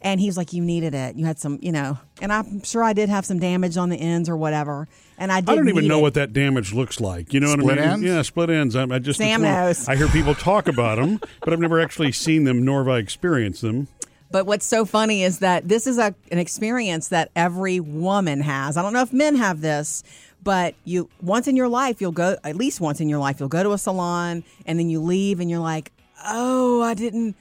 And 0.00 0.20
he 0.20 0.26
was 0.26 0.36
like, 0.36 0.52
"You 0.52 0.60
needed 0.60 0.94
it. 0.94 1.16
You 1.16 1.24
had 1.24 1.38
some, 1.38 1.58
you 1.62 1.72
know." 1.72 1.98
And 2.20 2.30
I'm 2.30 2.62
sure 2.62 2.84
I 2.84 2.92
did 2.92 3.08
have 3.08 3.24
some 3.24 3.38
damage 3.38 3.78
on 3.78 3.88
the 3.88 3.96
ends 3.96 4.28
or 4.28 4.36
whatever. 4.36 4.86
And 5.16 5.32
I 5.32 5.40
did. 5.40 5.48
I 5.48 5.54
don't 5.54 5.68
even 5.68 5.82
need 5.82 5.88
know 5.88 6.00
it. 6.00 6.02
what 6.02 6.14
that 6.14 6.32
damage 6.34 6.74
looks 6.74 7.00
like. 7.00 7.32
You 7.32 7.40
know 7.40 7.50
what 7.50 7.60
I 7.60 7.62
mean? 7.62 7.78
ends? 7.78 8.04
Yeah, 8.04 8.22
split 8.22 8.50
ends. 8.50 8.76
I, 8.76 8.84
I 8.84 8.98
just 8.98 9.18
Sam 9.18 9.40
knows. 9.40 9.88
I 9.88 9.96
hear 9.96 10.08
people 10.08 10.34
talk 10.34 10.68
about 10.68 10.98
them, 10.98 11.20
but 11.40 11.52
I've 11.54 11.60
never 11.60 11.80
actually 11.80 12.12
seen 12.12 12.44
them, 12.44 12.64
nor 12.64 12.84
have 12.84 12.88
I 12.88 12.98
experienced 12.98 13.62
them. 13.62 13.88
But 14.30 14.46
what's 14.46 14.66
so 14.66 14.84
funny 14.84 15.22
is 15.22 15.38
that 15.38 15.68
this 15.68 15.86
is 15.86 15.96
a, 15.96 16.12
an 16.32 16.38
experience 16.38 17.08
that 17.08 17.30
every 17.36 17.78
woman 17.78 18.40
has. 18.40 18.76
I 18.76 18.82
don't 18.82 18.92
know 18.92 19.02
if 19.02 19.12
men 19.12 19.36
have 19.36 19.60
this, 19.60 20.02
but 20.44 20.74
you 20.84 21.08
once 21.22 21.48
in 21.48 21.56
your 21.56 21.68
life 21.68 22.00
you'll 22.00 22.12
go 22.12 22.36
at 22.44 22.56
least 22.56 22.80
once 22.80 23.00
in 23.00 23.08
your 23.08 23.18
life 23.18 23.40
you'll 23.40 23.48
go 23.48 23.62
to 23.62 23.72
a 23.72 23.78
salon 23.78 24.44
and 24.66 24.78
then 24.78 24.88
you 24.90 25.00
leave 25.00 25.40
and 25.40 25.50
you're 25.50 25.58
like, 25.58 25.90
"Oh, 26.24 26.82
I 26.82 26.94
didn't 26.94 27.36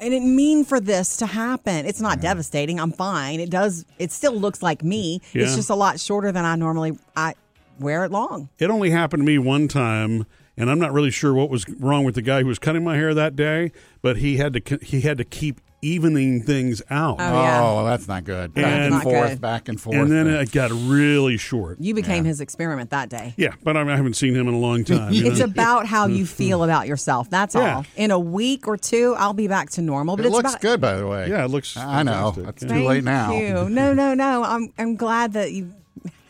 I 0.00 0.08
didn't 0.10 0.34
mean 0.34 0.64
for 0.64 0.80
this 0.80 1.16
to 1.18 1.26
happen." 1.26 1.86
It's 1.86 2.00
not 2.00 2.14
mm-hmm. 2.14 2.22
devastating. 2.22 2.80
I'm 2.80 2.92
fine. 2.92 3.40
It 3.40 3.50
does 3.50 3.86
it 3.98 4.10
still 4.12 4.34
looks 4.34 4.62
like 4.62 4.82
me. 4.82 5.22
It's 5.32 5.54
just 5.54 5.70
a 5.70 5.74
lot 5.74 6.00
shorter 6.00 6.32
than 6.32 6.44
I 6.44 6.56
normally 6.56 6.98
I 7.16 7.34
wear 7.78 8.04
it 8.04 8.10
long. 8.10 8.48
It 8.58 8.70
only 8.70 8.90
happened 8.90 9.22
to 9.22 9.26
me 9.26 9.38
one 9.38 9.68
time, 9.68 10.26
and 10.56 10.70
I'm 10.70 10.78
not 10.78 10.92
really 10.92 11.10
sure 11.10 11.32
what 11.32 11.50
was 11.50 11.68
wrong 11.68 12.04
with 12.04 12.14
the 12.14 12.22
guy 12.22 12.40
who 12.42 12.46
was 12.48 12.58
cutting 12.58 12.84
my 12.84 12.96
hair 12.96 13.14
that 13.14 13.36
day, 13.36 13.72
but 14.02 14.18
he 14.18 14.36
had 14.36 14.52
to 14.54 14.78
he 14.82 15.02
had 15.02 15.18
to 15.18 15.24
keep 15.24 15.60
evening 15.86 16.42
things 16.42 16.82
out. 16.90 17.16
Oh, 17.18 17.42
yeah. 17.42 17.60
Oh, 17.62 17.84
that's 17.84 18.08
not 18.08 18.24
good. 18.24 18.54
Back 18.54 18.64
And- 18.64 18.82
and, 18.82 18.90
Not 18.94 19.02
forth, 19.04 19.28
good. 19.30 19.40
back 19.40 19.68
and 19.68 19.80
forth. 19.80 19.96
and 19.96 20.10
then 20.10 20.26
it 20.26 20.50
got 20.52 20.70
really 20.72 21.36
short. 21.36 21.78
You 21.80 21.94
became 21.94 22.24
his 22.24 22.40
experiment 22.40 22.90
that 22.90 23.08
day. 23.08 23.34
Yeah, 23.36 23.54
but 23.62 23.76
I, 23.76 23.82
I 23.82 23.96
haven't 23.96 24.14
seen 24.14 24.34
him 24.34 24.48
in 24.48 24.54
a 24.54 24.58
long 24.58 24.84
time. 24.84 25.12
you 25.12 25.26
It's 25.30 25.38
know? 25.38 25.44
about 25.46 25.86
how 25.86 26.06
you 26.06 26.26
feel 26.40 26.64
about 26.64 26.86
yourself. 26.88 27.30
That's 27.30 27.54
Yeah. 27.54 27.76
all. 27.76 27.86
In 27.96 28.10
a 28.10 28.18
week 28.18 28.66
or 28.68 28.76
two, 28.76 29.14
I'll 29.18 29.32
be 29.34 29.48
back 29.48 29.70
to 29.70 29.82
normal. 29.82 30.16
But 30.16 30.24
it 30.26 30.28
it's 30.28 30.34
looks 30.36 30.50
about, 30.52 30.60
good, 30.60 30.80
by 30.80 30.96
the 30.96 31.06
way. 31.06 31.28
Yeah, 31.28 31.44
it 31.44 31.48
looks 31.50 31.76
I 31.76 32.02
know. 32.02 32.34
It's 32.36 32.62
Yeah. 32.62 32.68
too 32.68 32.84
late 32.84 33.04
now. 33.04 33.32
you. 33.32 33.68
No, 33.68 33.92
no, 33.94 34.14
no. 34.14 34.42
I'm 34.44 34.72
I'm 34.78 34.96
glad 34.96 35.32
that 35.34 35.52
you 35.52 35.72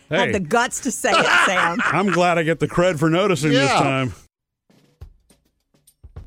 Hey. 0.09 0.19
had 0.19 0.35
the 0.35 0.41
guts 0.41 0.81
to 0.83 0.93
say 0.93 1.11
it, 1.11 1.27
Sam. 1.47 1.79
I'm 1.85 2.07
glad 2.13 2.39
I 2.39 2.45
get 2.45 2.61
the 2.61 2.69
cred 2.69 2.97
for 2.99 3.11
noticing 3.11 3.51
this 3.51 3.69
time. 3.71 4.15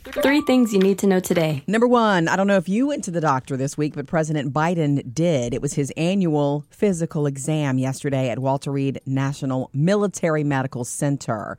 Three 0.04 0.42
things 0.42 0.74
you 0.74 0.80
need 0.80 0.98
to 1.00 1.08
know 1.08 1.20
today. 1.20 1.64
Number 1.68 1.88
one, 1.88 2.28
I 2.28 2.36
don't 2.36 2.48
know 2.48 2.58
if 2.58 2.70
you 2.70 2.88
went 2.88 3.04
to 3.06 3.12
the 3.12 3.22
doctor 3.22 3.58
this 3.58 3.78
week, 3.78 3.96
but 3.96 4.08
President 4.08 4.54
Biden 4.54 5.14
did. 5.14 5.54
It 5.54 5.62
was 5.62 5.74
his 5.74 5.92
annual 5.98 6.66
physical 6.70 7.26
exam 7.26 7.78
yesterday 7.78 8.30
at 8.30 8.40
Walter 8.40 8.72
Reed 8.72 9.02
National 9.06 9.70
Military 9.74 10.44
Medical 10.44 10.86
Center. 10.86 11.58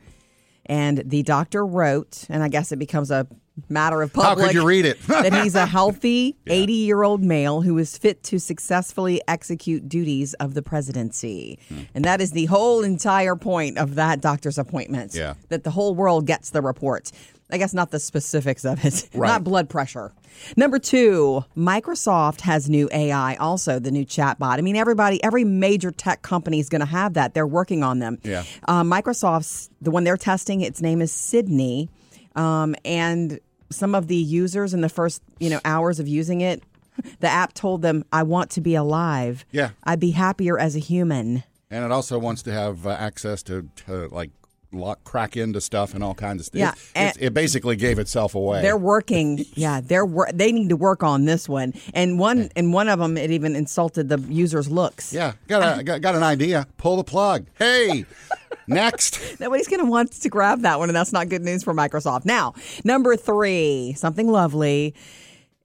And 0.66 1.02
the 1.04 1.22
doctor 1.22 1.66
wrote, 1.66 2.26
and 2.28 2.42
I 2.42 2.48
guess 2.48 2.72
it 2.72 2.78
becomes 2.78 3.10
a 3.10 3.26
matter 3.68 4.02
of 4.02 4.12
public. 4.12 4.24
How 4.24 4.30
public. 4.30 4.46
could 4.48 4.54
you 4.54 4.66
read 4.66 4.86
it? 4.86 5.02
that 5.06 5.34
he's 5.34 5.54
a 5.54 5.66
healthy 5.66 6.36
80 6.46 6.72
year 6.72 7.02
old 7.02 7.22
male 7.22 7.60
who 7.60 7.76
is 7.78 7.98
fit 7.98 8.22
to 8.24 8.38
successfully 8.38 9.20
execute 9.28 9.88
duties 9.88 10.34
of 10.34 10.54
the 10.54 10.62
presidency. 10.62 11.58
Hmm. 11.68 11.80
And 11.94 12.04
that 12.04 12.20
is 12.20 12.32
the 12.32 12.46
whole 12.46 12.82
entire 12.82 13.36
point 13.36 13.78
of 13.78 13.96
that 13.96 14.20
doctor's 14.20 14.58
appointment. 14.58 15.14
Yeah. 15.14 15.34
That 15.48 15.64
the 15.64 15.70
whole 15.70 15.94
world 15.94 16.26
gets 16.26 16.50
the 16.50 16.62
report. 16.62 17.12
I 17.52 17.58
guess 17.58 17.72
not 17.74 17.90
the 17.90 17.98
specifics 18.00 18.64
of 18.64 18.84
it, 18.84 19.08
Right. 19.14 19.28
not 19.28 19.44
blood 19.44 19.68
pressure. 19.68 20.12
Number 20.56 20.78
two, 20.78 21.44
Microsoft 21.56 22.40
has 22.42 22.70
new 22.70 22.88
AI, 22.92 23.34
also 23.36 23.78
the 23.78 23.90
new 23.90 24.04
chatbot. 24.06 24.58
I 24.58 24.60
mean, 24.60 24.76
everybody, 24.76 25.22
every 25.22 25.44
major 25.44 25.90
tech 25.90 26.22
company 26.22 26.60
is 26.60 26.68
going 26.68 26.80
to 26.80 26.86
have 26.86 27.14
that. 27.14 27.34
They're 27.34 27.46
working 27.46 27.82
on 27.82 27.98
them. 27.98 28.18
Yeah. 28.22 28.44
Uh, 28.66 28.82
Microsoft's 28.82 29.70
the 29.80 29.90
one 29.90 30.04
they're 30.04 30.16
testing. 30.16 30.60
Its 30.62 30.80
name 30.80 31.02
is 31.02 31.12
Sydney, 31.12 31.90
um, 32.36 32.74
and 32.84 33.38
some 33.70 33.94
of 33.94 34.06
the 34.08 34.16
users 34.16 34.74
in 34.74 34.80
the 34.80 34.88
first 34.88 35.22
you 35.38 35.50
know 35.50 35.60
hours 35.64 36.00
of 36.00 36.08
using 36.08 36.40
it, 36.40 36.62
the 37.20 37.28
app 37.28 37.52
told 37.54 37.82
them, 37.82 38.04
"I 38.12 38.22
want 38.22 38.50
to 38.52 38.60
be 38.60 38.74
alive. 38.74 39.44
Yeah. 39.52 39.70
I'd 39.84 40.00
be 40.00 40.10
happier 40.12 40.58
as 40.58 40.74
a 40.76 40.80
human." 40.80 41.44
And 41.72 41.84
it 41.84 41.92
also 41.92 42.18
wants 42.18 42.42
to 42.42 42.52
have 42.52 42.84
uh, 42.84 42.90
access 42.90 43.44
to, 43.44 43.68
to 43.86 44.08
like 44.08 44.30
lock, 44.72 45.02
crack 45.04 45.36
into 45.36 45.60
stuff 45.60 45.94
and 45.94 46.02
all 46.04 46.14
kinds 46.14 46.40
of 46.40 46.46
stuff. 46.46 46.92
Yeah, 46.94 47.02
It, 47.02 47.08
it's- 47.08 47.16
it 47.20 47.34
basically 47.34 47.76
gave 47.76 47.98
itself 47.98 48.34
away. 48.34 48.62
They're 48.62 48.76
working. 48.76 49.44
Yeah, 49.54 49.80
they're 49.82 50.06
wor- 50.06 50.30
they 50.32 50.52
need 50.52 50.68
to 50.70 50.76
work 50.76 51.02
on 51.02 51.24
this 51.24 51.48
one. 51.48 51.74
And 51.92 52.18
one 52.18 52.50
and 52.56 52.72
one 52.72 52.88
of 52.88 52.98
them, 52.98 53.16
it 53.16 53.30
even 53.30 53.54
insulted 53.56 54.08
the 54.08 54.18
user's 54.32 54.70
looks. 54.70 55.12
yeah, 55.12 55.32
got, 55.48 55.80
a, 55.80 55.82
got 55.84 56.00
got 56.00 56.14
an 56.14 56.22
idea. 56.22 56.66
Pull 56.78 56.96
the 56.96 57.04
plug. 57.04 57.46
Hey, 57.58 58.06
next. 58.66 59.40
Nobody's 59.40 59.68
going 59.68 59.84
to 59.84 59.90
want 59.90 60.12
to 60.12 60.28
grab 60.28 60.60
that 60.62 60.78
one, 60.78 60.88
and 60.88 60.96
that's 60.96 61.12
not 61.12 61.28
good 61.28 61.42
news 61.42 61.62
for 61.62 61.74
Microsoft. 61.74 62.24
Now, 62.24 62.54
number 62.84 63.16
three, 63.16 63.94
something 63.96 64.28
lovely. 64.28 64.94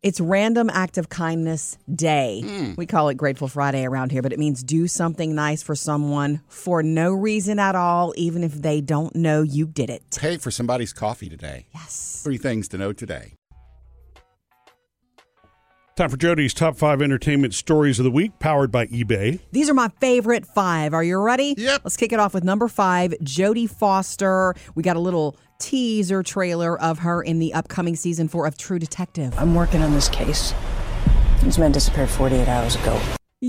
It's 0.06 0.22
Random 0.22 0.70
Act 0.70 1.00
of 1.00 1.10
Kindness 1.10 1.80
Day. 1.92 2.44
Hmm. 2.46 2.74
We 2.78 2.86
call 2.86 3.10
it 3.10 3.16
Grateful 3.16 3.48
Friday 3.48 3.84
around 3.86 4.12
here, 4.12 4.22
but 4.22 4.32
it 4.32 4.38
means 4.38 4.62
do 4.62 4.88
something 4.88 5.34
nice 5.34 5.64
for 5.64 5.74
someone 5.74 6.42
for 6.48 6.84
no 6.84 7.12
reason 7.12 7.58
at 7.58 7.74
all, 7.74 8.14
even 8.16 8.44
if 8.44 8.54
they 8.54 8.82
don't 8.82 9.16
know 9.16 9.42
you 9.42 9.66
did 9.66 9.90
it. 9.90 10.04
Pay 10.16 10.38
for 10.38 10.52
somebody's 10.52 10.94
coffee 10.94 11.28
today. 11.28 11.66
Yes. 11.74 12.22
Three 12.24 12.38
things 12.38 12.68
to 12.68 12.78
know 12.78 12.94
today. 12.94 13.34
Time 15.96 16.10
for 16.10 16.18
Jody's 16.18 16.54
top 16.54 16.76
five 16.76 17.02
entertainment 17.02 17.54
stories 17.54 18.00
of 18.00 18.04
the 18.04 18.12
week, 18.12 18.38
powered 18.40 18.70
by 18.70 18.86
eBay. 18.88 19.40
These 19.54 19.70
are 19.70 19.74
my 19.74 19.88
favorite 20.02 20.46
five. 20.46 20.94
Are 20.94 21.06
you 21.06 21.18
ready? 21.18 21.56
Yep. 21.58 21.82
Let's 21.86 21.96
kick 21.96 22.12
it 22.12 22.20
off 22.20 22.34
with 22.34 22.44
number 22.44 22.68
five, 22.68 23.14
Jodie 23.24 23.70
Foster. 23.70 24.56
We 24.76 24.84
got 24.84 24.98
a 24.98 25.00
little 25.00 25.38
teaser 25.58 26.22
trailer 26.22 26.78
of 26.82 27.00
her 27.00 27.22
in 27.22 27.40
the 27.40 27.54
upcoming 27.54 27.96
season 27.96 28.28
four 28.28 28.46
of 28.46 28.58
True 28.58 28.78
Detective. 28.78 29.34
I'm 29.38 29.56
working 29.56 29.82
on 29.82 29.94
this 29.94 30.10
case. 30.10 30.54
These 31.42 31.58
men 31.58 31.72
disappeared 31.72 32.10
48 32.10 32.46
hours 32.46 32.76
ago. 32.76 33.00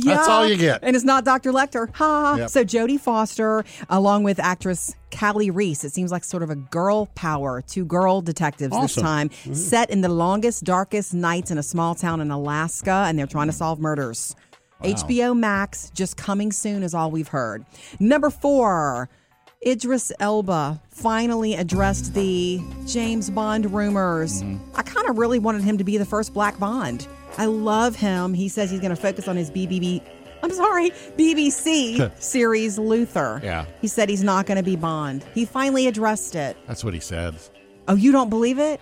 That's 0.04 0.28
all 0.28 0.46
you 0.46 0.56
get. 0.56 0.80
And 0.82 0.96
it's 0.96 1.04
not 1.04 1.24
Dr. 1.24 1.52
Lecter. 1.52 1.94
Ha. 1.94 2.36
Yep. 2.38 2.50
So 2.50 2.64
Jodie 2.64 3.00
Foster, 3.00 3.64
along 3.88 4.24
with 4.24 4.38
actress 4.38 4.94
Kali 5.10 5.50
Reis, 5.50 5.84
it 5.84 5.92
seems 5.92 6.12
like 6.12 6.24
sort 6.24 6.42
of 6.42 6.50
a 6.50 6.56
girl 6.56 7.06
power, 7.14 7.62
two 7.62 7.84
girl 7.84 8.20
detectives 8.20 8.72
this 8.72 8.98
Awesome. 8.98 9.02
time, 9.02 9.28
mm-hmm. 9.28 9.54
set 9.54 9.90
in 9.90 10.00
the 10.00 10.08
longest, 10.08 10.64
darkest 10.64 11.14
nights 11.14 11.50
in 11.50 11.58
a 11.58 11.62
small 11.62 11.94
town 11.94 12.20
in 12.20 12.30
Alaska, 12.30 13.04
and 13.06 13.18
they're 13.18 13.26
trying 13.26 13.46
to 13.48 13.52
solve 13.52 13.78
murders. 13.80 14.34
HBO 14.82 15.36
Max, 15.36 15.90
just 15.94 16.16
coming 16.16 16.52
soon, 16.52 16.82
is 16.82 16.94
all 16.94 17.10
we've 17.10 17.28
heard. 17.28 17.64
Number 17.98 18.30
four. 18.30 19.08
Idris 19.66 20.12
Elba 20.20 20.80
finally 20.90 21.54
addressed 21.54 22.14
the 22.14 22.60
James 22.86 23.30
Bond 23.30 23.72
rumors. 23.72 24.42
Mm-hmm. 24.42 24.76
I 24.76 24.82
kind 24.82 25.08
of 25.08 25.18
really 25.18 25.40
wanted 25.40 25.62
him 25.62 25.78
to 25.78 25.84
be 25.84 25.96
the 25.96 26.04
first 26.04 26.32
Black 26.32 26.60
Bond. 26.60 27.08
I 27.38 27.46
love 27.46 27.96
him. 27.96 28.34
He 28.34 28.48
says 28.48 28.70
he's 28.70 28.80
going 28.80 28.94
to 28.94 29.00
focus 29.00 29.28
on 29.28 29.36
his 29.36 29.50
BBB. 29.50 30.02
I'm 30.42 30.52
sorry, 30.52 30.90
BBC 31.16 32.20
series 32.20 32.78
Luther. 32.78 33.40
Yeah. 33.42 33.66
He 33.80 33.88
said 33.88 34.08
he's 34.08 34.22
not 34.22 34.46
going 34.46 34.56
to 34.56 34.62
be 34.62 34.76
Bond. 34.76 35.24
He 35.34 35.44
finally 35.44 35.86
addressed 35.86 36.34
it. 36.34 36.56
That's 36.66 36.84
what 36.84 36.94
he 36.94 37.00
said. 37.00 37.34
Oh, 37.88 37.94
you 37.94 38.12
don't 38.12 38.30
believe 38.30 38.58
it? 38.58 38.80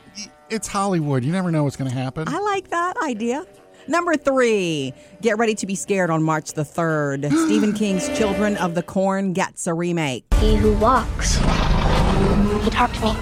It's 0.51 0.69
Hollywood. 0.69 1.25
You 1.25 1.33
never 1.33 1.51
know 1.51 1.65
what's 1.65 1.77
going 1.77 1.91
to 1.91 1.97
happen. 1.97 2.29
I 2.29 2.39
like 2.39 2.69
that 2.69 2.97
idea. 3.03 3.47
Number 3.87 4.17
three, 4.17 4.95
get 5.21 5.37
ready 5.39 5.55
to 5.57 5.67
be 5.67 5.75
scared 5.75 6.11
on 6.11 6.23
March 6.23 6.53
the 6.55 6.63
3rd. 6.63 7.31
Stephen 7.47 7.73
King's 7.75 8.09
Children 8.17 8.57
of 8.57 8.75
the 8.75 8.83
Corn 8.83 9.33
gets 9.33 9.67
a 9.67 9.75
remake. 9.75 10.25
He 10.37 10.57
who 10.57 10.73
walks. 10.75 11.37
He 11.37 12.71
talked 12.71 12.95
to 12.97 13.05
me. 13.05 13.15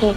He 0.00 0.14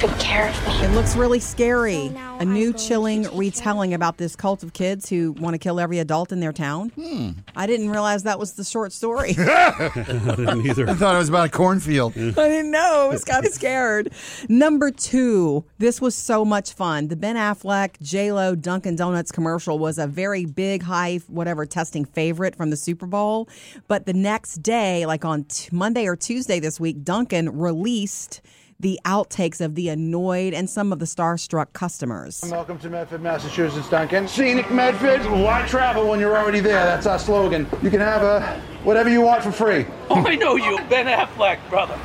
took 0.00 0.18
care 0.18 0.48
of 0.48 0.66
me. 0.66 0.86
It 0.86 0.92
looks 0.92 1.14
really 1.14 1.40
scary. 1.40 2.08
So 2.08 2.36
A 2.38 2.44
new 2.46 2.72
chilling 2.72 3.24
to 3.24 3.28
take 3.28 3.38
retelling 3.38 3.92
about 3.92 4.16
this 4.16 4.34
cult 4.34 4.62
of 4.62 4.72
kids 4.72 5.10
who 5.10 5.32
want 5.32 5.52
to 5.52 5.58
kill 5.58 5.78
every 5.78 5.98
adult 5.98 6.32
in 6.32 6.40
their 6.40 6.54
town. 6.54 6.88
Hmm. 6.96 7.32
I 7.54 7.66
didn't 7.66 7.90
realize 7.90 8.22
that 8.22 8.38
was 8.38 8.54
the 8.54 8.64
short 8.64 8.92
story. 8.92 9.34
I 9.38 9.90
didn't 9.94 10.66
either. 10.66 10.88
I 10.88 10.94
thought 10.94 11.16
it 11.16 11.18
was 11.18 11.28
about 11.28 11.48
a 11.48 11.50
cornfield. 11.50 12.14
I 12.16 12.30
didn't 12.30 12.70
know. 12.70 13.08
I 13.10 13.12
was 13.12 13.24
kind 13.26 13.44
of 13.44 13.52
scared. 13.52 14.10
Number 14.48 14.90
two, 14.90 15.66
this 15.76 16.00
was 16.00 16.14
so 16.14 16.46
much 16.46 16.72
fun. 16.72 17.08
The 17.08 17.16
Ben 17.16 17.36
Affleck 17.36 18.00
J 18.00 18.32
Lo 18.32 18.54
Dunkin' 18.54 18.96
Donuts 18.96 19.30
commercial 19.30 19.78
was 19.78 19.98
a 19.98 20.06
very 20.06 20.46
big, 20.46 20.82
high, 20.82 21.18
whatever 21.26 21.66
testing 21.66 22.06
favorite 22.06 22.56
from 22.56 22.70
the 22.70 22.76
Super 22.78 23.04
Bowl. 23.04 23.50
But 23.86 24.06
the 24.06 24.14
next 24.14 24.62
day, 24.62 25.04
like 25.04 25.26
on 25.26 25.44
t- 25.44 25.68
Monday 25.70 26.06
or 26.06 26.16
Tuesday 26.16 26.58
this 26.58 26.80
week, 26.80 27.04
Dunkin' 27.04 27.58
released 27.58 28.40
the 28.80 28.98
outtakes 29.04 29.60
of 29.60 29.74
the 29.74 29.88
annoyed 29.88 30.54
and 30.54 30.68
some 30.68 30.92
of 30.92 30.98
the 30.98 31.04
starstruck 31.04 31.72
customers. 31.74 32.42
Welcome 32.50 32.78
to 32.78 32.88
Medford, 32.88 33.20
Massachusetts, 33.20 33.88
Dunkin'. 33.90 34.26
Scenic 34.26 34.70
Medford. 34.70 35.20
Why 35.30 35.66
travel 35.66 36.08
when 36.08 36.18
you're 36.18 36.36
already 36.36 36.60
there? 36.60 36.84
That's 36.84 37.06
our 37.06 37.18
slogan. 37.18 37.66
You 37.82 37.90
can 37.90 38.00
have 38.00 38.22
a 38.22 38.60
whatever 38.82 39.10
you 39.10 39.20
want 39.20 39.42
for 39.42 39.52
free. 39.52 39.86
Oh, 40.08 40.16
I 40.26 40.34
know 40.34 40.56
you, 40.56 40.78
Ben 40.88 41.06
Affleck, 41.06 41.58
brother. 41.68 41.98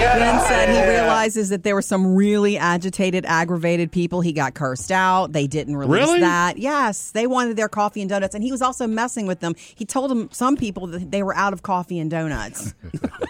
Ben 0.00 0.40
said 0.46 0.68
he 0.70 0.88
realizes 0.90 1.50
that 1.50 1.62
there 1.62 1.74
were 1.74 1.82
some 1.82 2.14
really 2.14 2.56
agitated, 2.56 3.24
aggravated 3.26 3.92
people. 3.92 4.20
He 4.20 4.32
got 4.32 4.54
cursed 4.54 4.90
out. 4.90 5.32
They 5.32 5.46
didn't 5.46 5.76
release 5.76 6.06
Really? 6.06 6.20
that. 6.20 6.56
Yes, 6.58 7.10
they 7.10 7.26
wanted 7.26 7.56
their 7.56 7.68
coffee 7.68 8.00
and 8.00 8.08
donuts, 8.08 8.34
and 8.34 8.42
he 8.42 8.50
was 8.50 8.62
also 8.62 8.86
messing 8.86 9.26
with 9.26 9.40
them. 9.40 9.54
He 9.74 9.84
told 9.84 10.10
them 10.10 10.28
some 10.32 10.56
people 10.56 10.86
that 10.88 11.10
they 11.10 11.22
were 11.22 11.34
out 11.36 11.52
of 11.52 11.62
coffee 11.62 11.98
and 11.98 12.10
donuts. 12.10 12.74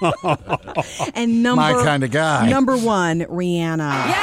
and 1.14 1.42
number 1.42 1.60
My 1.62 1.82
kinda 1.84 2.08
guy. 2.08 2.48
Number 2.48 2.76
one, 2.76 3.20
Rihanna. 3.20 4.14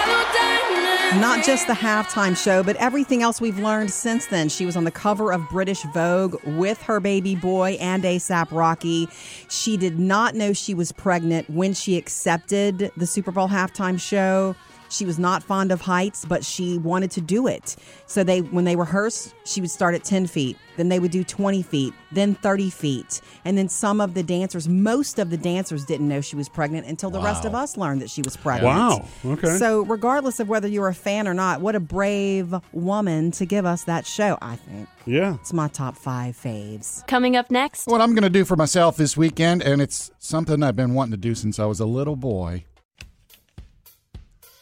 Not 1.16 1.46
just 1.46 1.68
the 1.68 1.74
halftime 1.74 2.36
show, 2.36 2.64
but 2.64 2.76
everything 2.76 3.24
else 3.24 3.40
we've 3.40 3.58
learned 3.58 3.92
since 3.92 4.26
then. 4.26 4.50
She 4.50 4.66
was 4.66 4.76
on 4.76 4.84
the 4.84 4.92
cover 4.92 5.32
of 5.32 5.48
British 5.50 5.82
Vogue 5.94 6.36
with 6.44 6.82
her 6.82 7.00
baby 7.00 7.34
boy 7.34 7.78
and 7.80 8.04
ASAP 8.04 8.52
Rocky. 8.52 9.08
She 9.48 9.78
did 9.78 9.98
not 9.98 10.36
know 10.36 10.52
she 10.52 10.74
was 10.74 10.92
pregnant 10.92 11.50
when 11.50 11.74
she 11.74 11.98
accepted 11.98 12.92
the 12.98 13.08
Super 13.08 13.32
Bowl 13.32 13.48
halftime 13.48 14.00
show. 14.00 14.54
She 14.90 15.06
was 15.06 15.20
not 15.20 15.44
fond 15.44 15.72
of 15.72 15.82
heights, 15.82 16.26
but 16.26 16.44
she 16.46 16.78
wanted 16.78 17.12
to 17.12 17.22
do 17.22 17.48
it. 17.48 17.76
So 18.06 18.24
they, 18.24 18.42
when 18.42 18.66
they 18.66 18.76
rehearsed, 18.76 19.34
she 19.46 19.62
would 19.62 19.70
start 19.72 19.96
at 19.96 20.04
10 20.04 20.28
feet, 20.28 20.58
then 20.78 20.90
they 20.90 21.00
would 21.00 21.12
do 21.12 21.24
20 21.24 21.62
feet, 21.62 21.94
then 22.12 22.36
30 22.36 22.70
feet. 22.70 23.22
And 23.46 23.58
then 23.58 23.68
some 23.70 24.00
of 24.00 24.14
the 24.14 24.24
dancers, 24.24 24.68
most 24.68 25.20
of 25.20 25.30
the 25.30 25.38
dancers 25.38 25.86
didn't 25.86 26.08
know 26.08 26.22
she 26.22 26.36
was 26.36 26.48
pregnant 26.50 26.88
until 26.88 27.10
the 27.10 27.20
rest 27.22 27.46
of 27.46 27.56
us 27.56 27.78
learned 27.78 28.02
that 28.02 28.10
she 28.10 28.22
was 28.22 28.38
pregnant. 28.38 28.66
Wow. 28.76 29.06
Okay. 29.26 29.58
So, 29.58 29.82
regardless 29.84 30.40
of 30.40 30.48
whether 30.50 30.68
you're 30.68 30.88
a 30.88 30.94
fan 30.94 31.28
or 31.28 31.34
not, 31.34 31.62
what 31.62 31.76
a 31.76 31.80
brave 31.80 32.54
woman 32.72 33.32
to 33.32 33.46
give 33.46 33.66
us 33.66 33.84
that 33.86 34.06
show, 34.06 34.38
I 34.42 34.56
think. 34.58 34.88
yeah. 35.06 35.36
It's 35.36 35.54
my 35.54 35.68
top 35.68 35.98
five 35.98 36.36
faves. 36.36 37.06
Coming 37.08 37.36
up 37.36 37.52
next, 37.52 37.88
What 37.88 38.02
I'm 38.02 38.14
going 38.14 38.24
to 38.24 38.30
do 38.30 38.46
for 38.46 38.56
myself 38.56 38.98
this 38.98 39.18
weekend, 39.18 39.62
and 39.64 39.82
it's 39.82 40.12
something 40.20 40.62
I've 40.64 40.76
been 40.76 40.94
wanting 40.94 41.12
to 41.12 41.18
do 41.18 41.36
since 41.36 41.60
I 41.60 41.66
was 41.66 41.80
a 41.80 41.86
little 41.86 42.16
boy. 42.16 42.66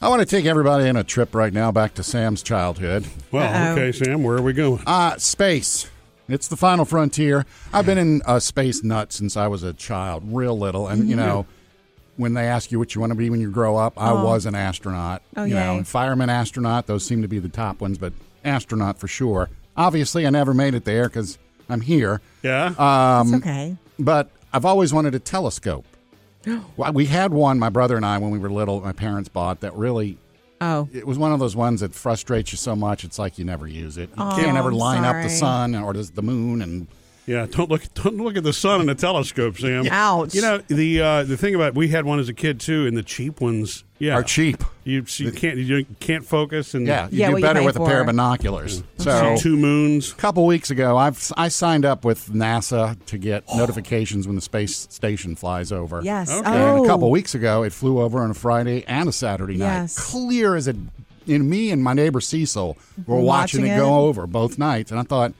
I 0.05 0.07
want 0.07 0.19
to 0.19 0.25
take 0.27 0.45
everybody 0.45 0.87
on 0.87 0.95
a 0.97 1.03
trip 1.03 1.33
right 1.33 1.51
now 1.51 1.71
back 1.71 1.95
to 1.95 2.03
Sam's 2.03 2.43
childhood. 2.43 3.07
Well, 3.31 3.51
Uh-oh. 3.51 3.71
okay, 3.71 3.91
Sam, 3.91 4.21
where 4.21 4.37
are 4.37 4.41
we 4.43 4.53
going? 4.53 4.83
Uh, 4.85 5.17
space. 5.17 5.89
It's 6.29 6.47
the 6.47 6.55
final 6.55 6.85
frontier. 6.85 7.43
I've 7.73 7.87
been 7.87 7.97
in 7.97 8.21
a 8.27 8.39
space 8.39 8.83
nut 8.83 9.11
since 9.11 9.35
I 9.35 9.47
was 9.47 9.63
a 9.63 9.73
child, 9.73 10.21
real 10.27 10.55
little. 10.59 10.87
And, 10.87 11.09
you 11.09 11.15
know, 11.15 11.47
when 12.17 12.35
they 12.35 12.43
ask 12.45 12.71
you 12.71 12.77
what 12.77 12.93
you 12.93 13.01
want 13.01 13.13
to 13.13 13.15
be 13.15 13.31
when 13.31 13.41
you 13.41 13.49
grow 13.49 13.77
up, 13.77 13.93
I 13.99 14.13
was 14.13 14.45
an 14.45 14.53
astronaut. 14.53 15.23
Oh, 15.35 15.43
you 15.43 15.55
know, 15.55 15.77
yay. 15.77 15.83
fireman, 15.83 16.29
astronaut, 16.29 16.85
those 16.85 17.03
seem 17.03 17.23
to 17.23 17.27
be 17.27 17.39
the 17.39 17.49
top 17.49 17.81
ones, 17.81 17.97
but 17.97 18.13
astronaut 18.43 18.99
for 18.99 19.07
sure. 19.07 19.49
Obviously, 19.75 20.27
I 20.27 20.29
never 20.29 20.53
made 20.53 20.75
it 20.75 20.85
there 20.85 21.05
because 21.09 21.39
I'm 21.67 21.81
here. 21.81 22.21
Yeah. 22.43 22.75
Um, 22.77 23.33
It's 23.33 23.37
okay. 23.43 23.75
but 23.97 24.29
I've 24.53 24.65
always 24.65 24.93
wanted 24.93 25.15
a 25.15 25.19
telescope. 25.19 25.83
Well, 26.77 26.93
we 26.93 27.05
had 27.05 27.31
one, 27.33 27.57
my 27.59 27.69
brother 27.69 27.95
and 27.95 28.05
I, 28.05 28.17
when 28.17 28.31
we 28.31 28.39
were 28.39 28.49
little, 28.49 28.81
my 28.81 28.91
parents 28.93 29.29
bought 29.29 29.61
that 29.61 29.73
really. 29.75 30.17
Oh, 30.61 30.87
It 30.93 31.05
was 31.05 31.17
one 31.17 31.31
of 31.33 31.39
those 31.39 31.55
ones 31.55 31.81
that 31.81 31.93
frustrates 31.93 32.51
you 32.51 32.57
so 32.57 32.75
much, 32.75 33.03
it's 33.03 33.19
like 33.19 33.37
you 33.37 33.43
never 33.45 33.67
use 33.67 33.97
it. 33.97 34.09
You 34.09 34.23
Oh, 34.23 34.35
can't 34.37 34.57
ever 34.57 34.71
line 34.71 35.03
up 35.03 35.21
the 35.21 35.29
sun 35.29 35.75
or 35.75 35.93
the 35.93 36.21
moon, 36.21 36.61
and 36.61 36.87
Yeah, 37.27 37.47
don't 37.49 37.69
look 37.71 37.81
don't 37.95 38.17
look 38.17 38.37
at 38.37 38.43
the 38.43 38.53
sun 38.53 38.81
in 38.81 38.89
a 38.89 38.93
telescope, 38.95 39.57
Sam. 39.57 39.87
Ouch. 39.89 40.35
You 40.35 40.41
know 40.41 40.57
the 40.67 41.01
uh, 41.01 41.23
the 41.23 41.37
thing 41.37 41.55
about 41.55 41.73
we 41.73 41.87
had 41.87 42.05
one 42.05 42.19
as 42.19 42.29
a 42.29 42.33
kid 42.33 42.59
too, 42.59 42.85
and 42.85 42.95
the 42.95 43.01
cheap 43.01 43.41
ones, 43.41 43.83
yeah, 43.97 44.13
Are 44.13 44.21
cheap. 44.21 44.63
You, 44.83 45.05
so 45.07 45.23
you 45.23 45.31
can't 45.31 45.57
you 45.57 45.85
can't 45.99 46.23
focus 46.23 46.75
and 46.75 46.85
Yeah, 46.85 47.07
you 47.09 47.17
Yeah, 47.19 47.27
do 47.27 47.33
what 47.33 47.37
you 47.39 47.45
better 47.47 47.59
pay 47.61 47.65
with 47.65 47.75
a 47.77 47.79
pair 47.85 48.01
of 48.01 48.05
for. 48.05 48.11
binoculars. 48.11 48.83
So 48.99 49.05
So 49.09 49.37
two 49.37 49.57
moons. 49.57 50.11
a 50.11 50.15
couple 50.15 50.45
weeks 50.45 50.69
ago, 50.69 50.97
I've 50.97 51.31
I 51.35 51.47
signed 51.47 51.83
up 51.85 52.05
with 52.05 52.29
NASA 52.31 52.95
to 53.07 53.17
get 53.17 53.43
notifications 53.55 54.27
when 54.27 54.35
the 54.35 54.41
space 54.43 54.85
station 54.91 55.35
flies 55.35 55.71
over. 55.71 56.01
Yes. 56.03 56.29
Okay. 56.29 56.47
And 56.47 56.55
Oh. 56.79 56.83
a 56.83 56.87
couple 56.87 57.09
weeks 57.09 57.33
ago, 57.33 57.63
it 57.63 57.73
flew 57.73 58.01
over 58.01 58.19
on 58.19 58.29
a 58.29 58.35
Friday 58.35 58.83
and 58.87 59.09
a 59.09 59.11
Saturday 59.11 59.57
night. 59.57 59.81
Yes. 59.81 59.97
Clear 60.11 60.55
as 60.55 60.67
a. 60.67 60.75
And 61.27 61.49
me 61.49 61.71
and 61.71 61.83
my 61.83 61.93
neighbor 61.93 62.21
Cecil 62.21 62.77
were 63.07 63.15
Were 63.15 63.21
watching, 63.23 63.61
watching 63.61 63.65
it 63.65 63.77
it? 63.77 63.79
go 63.79 63.95
over 64.05 64.27
both 64.27 64.59
nights, 64.59 64.91
and 64.91 64.99
I 64.99 65.03
thought, 65.03 65.33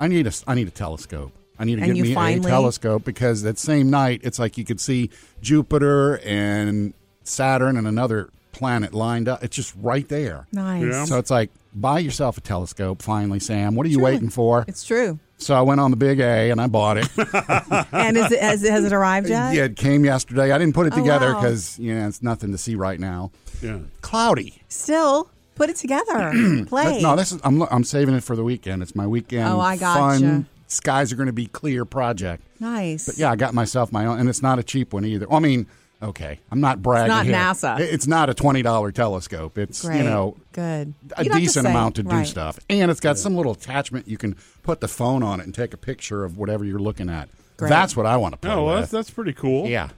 I 0.00 0.08
need 0.08 0.26
a 0.26 0.32
I 0.46 0.54
need 0.54 0.68
a 0.68 0.72
telescope. 0.72 1.32
I 1.58 1.64
need 1.64 1.76
to 1.76 1.82
And 1.82 1.94
get 1.94 2.02
me 2.02 2.14
finally- 2.14 2.46
a 2.48 2.50
telescope 2.52 3.04
because 3.04 3.42
that 3.42 3.58
same 3.58 3.88
night, 3.88 4.20
it's 4.24 4.38
like 4.38 4.58
you 4.58 4.64
could 4.64 4.80
see 4.80 5.10
Jupiter 5.40 6.18
and 6.18 6.92
Saturn 7.24 7.76
and 7.78 7.86
another 7.86 8.28
planet 8.52 8.92
lined 8.92 9.28
up. 9.28 9.42
It's 9.42 9.56
just 9.56 9.74
right 9.80 10.06
there. 10.08 10.46
Nice. 10.52 10.84
Yeah. 10.84 11.04
So 11.06 11.18
it's 11.18 11.30
like, 11.30 11.50
buy 11.74 11.98
yourself 12.00 12.36
a 12.36 12.40
telescope 12.42 13.00
finally, 13.00 13.38
Sam. 13.40 13.74
What 13.74 13.86
are 13.86 13.88
you 13.90 14.00
waiting 14.00 14.28
for? 14.28 14.64
It's 14.68 14.84
true. 14.84 15.18
So 15.38 15.54
I 15.54 15.60
went 15.62 15.80
on 15.80 15.90
the 15.90 15.96
big 15.96 16.20
A 16.20 16.50
and 16.50 16.60
I 16.60 16.66
bought 16.66 16.96
it. 16.98 17.08
And 17.92 18.16
is 18.16 18.32
it, 18.32 18.40
has, 18.40 18.62
has 18.66 18.84
it 18.84 18.92
arrived 18.92 19.28
yet? 19.28 19.54
yeah, 19.54 19.64
it 19.64 19.76
came 19.76 20.04
yesterday. 20.04 20.52
I 20.52 20.58
didn't 20.58 20.74
put 20.74 20.86
it 20.86 20.92
Oh, 20.94 20.96
together 20.96 21.32
wow. 21.34 21.40
because 21.40 21.78
you 21.78 21.94
know 21.94 22.06
it's 22.08 22.22
nothing 22.22 22.52
to 22.52 22.58
see 22.58 22.74
right 22.74 22.98
now. 23.00 23.30
Yeah. 23.62 23.78
Cloudy. 24.02 24.62
Still, 24.68 25.30
put 25.56 25.68
it 25.70 25.76
together. 25.76 26.30
Play. 26.66 27.02
No, 27.02 27.16
this 27.16 27.32
is 27.32 27.40
I'm 27.42 27.62
I'm 27.62 27.82
saving 27.84 28.14
it 28.14 28.22
for 28.22 28.36
the 28.36 28.44
weekend. 28.44 28.82
It's 28.82 28.94
my 28.94 29.06
weekend. 29.06 29.48
Oh, 29.48 29.58
I 29.60 29.76
gotcha. 29.76 30.20
Fun. 30.20 30.46
Skies 30.68 31.12
are 31.12 31.16
going 31.16 31.26
to 31.28 31.32
be 31.32 31.46
clear 31.46 31.84
project. 31.84 32.42
nice. 32.60 33.06
But 33.06 33.18
yeah, 33.18 33.30
I 33.30 33.36
got 33.36 33.54
myself 33.54 33.92
my 33.92 34.06
own, 34.06 34.18
and 34.20 34.28
it's 34.28 34.42
not 34.42 34.58
a 34.58 34.62
cheap 34.62 34.92
one 34.92 35.04
either. 35.04 35.32
I 35.32 35.38
mean, 35.38 35.66
okay, 36.02 36.40
I'm 36.50 36.60
not 36.60 36.82
bragging. 36.82 37.08
not 37.08 37.24
here. 37.26 37.34
NASA. 37.36 37.78
It's 37.78 38.06
not 38.08 38.28
a 38.30 38.34
twenty 38.34 38.62
dollar 38.62 38.90
telescope. 38.92 39.58
It's 39.58 39.84
Great. 39.84 39.98
you 39.98 40.04
know 40.04 40.36
Good. 40.52 40.92
a 41.16 41.22
You 41.22 41.30
don't 41.30 41.38
to 41.38 41.44
decent 41.44 41.66
amount 41.68 41.96
to 41.96 42.02
do 42.02 42.24
stuff, 42.24 42.58
and 42.68 42.90
it's 42.90 42.98
got 43.00 43.16
some 43.16 43.36
little 43.36 43.52
attachment 43.52 44.08
you 44.08 44.18
can 44.18 44.36
put 44.64 44.80
the 44.80 44.88
phone 44.88 45.22
on 45.22 45.38
it 45.40 45.44
and 45.44 45.54
take 45.54 45.72
a 45.72 45.76
picture 45.76 46.24
of 46.24 46.36
whatever 46.36 46.64
you're 46.64 46.80
looking 46.80 47.08
at. 47.08 47.28
Great. 47.58 47.68
That's 47.70 47.96
what 47.96 48.04
I 48.04 48.16
want 48.16 48.34
to 48.34 48.38
play 48.38 48.50
Oh, 48.50 48.64
well, 48.64 48.74
with. 48.74 48.80
that's, 48.82 48.92
that's 48.92 49.10
pretty 49.10 49.32
cool. 49.32 49.66
yeah. 49.68 49.88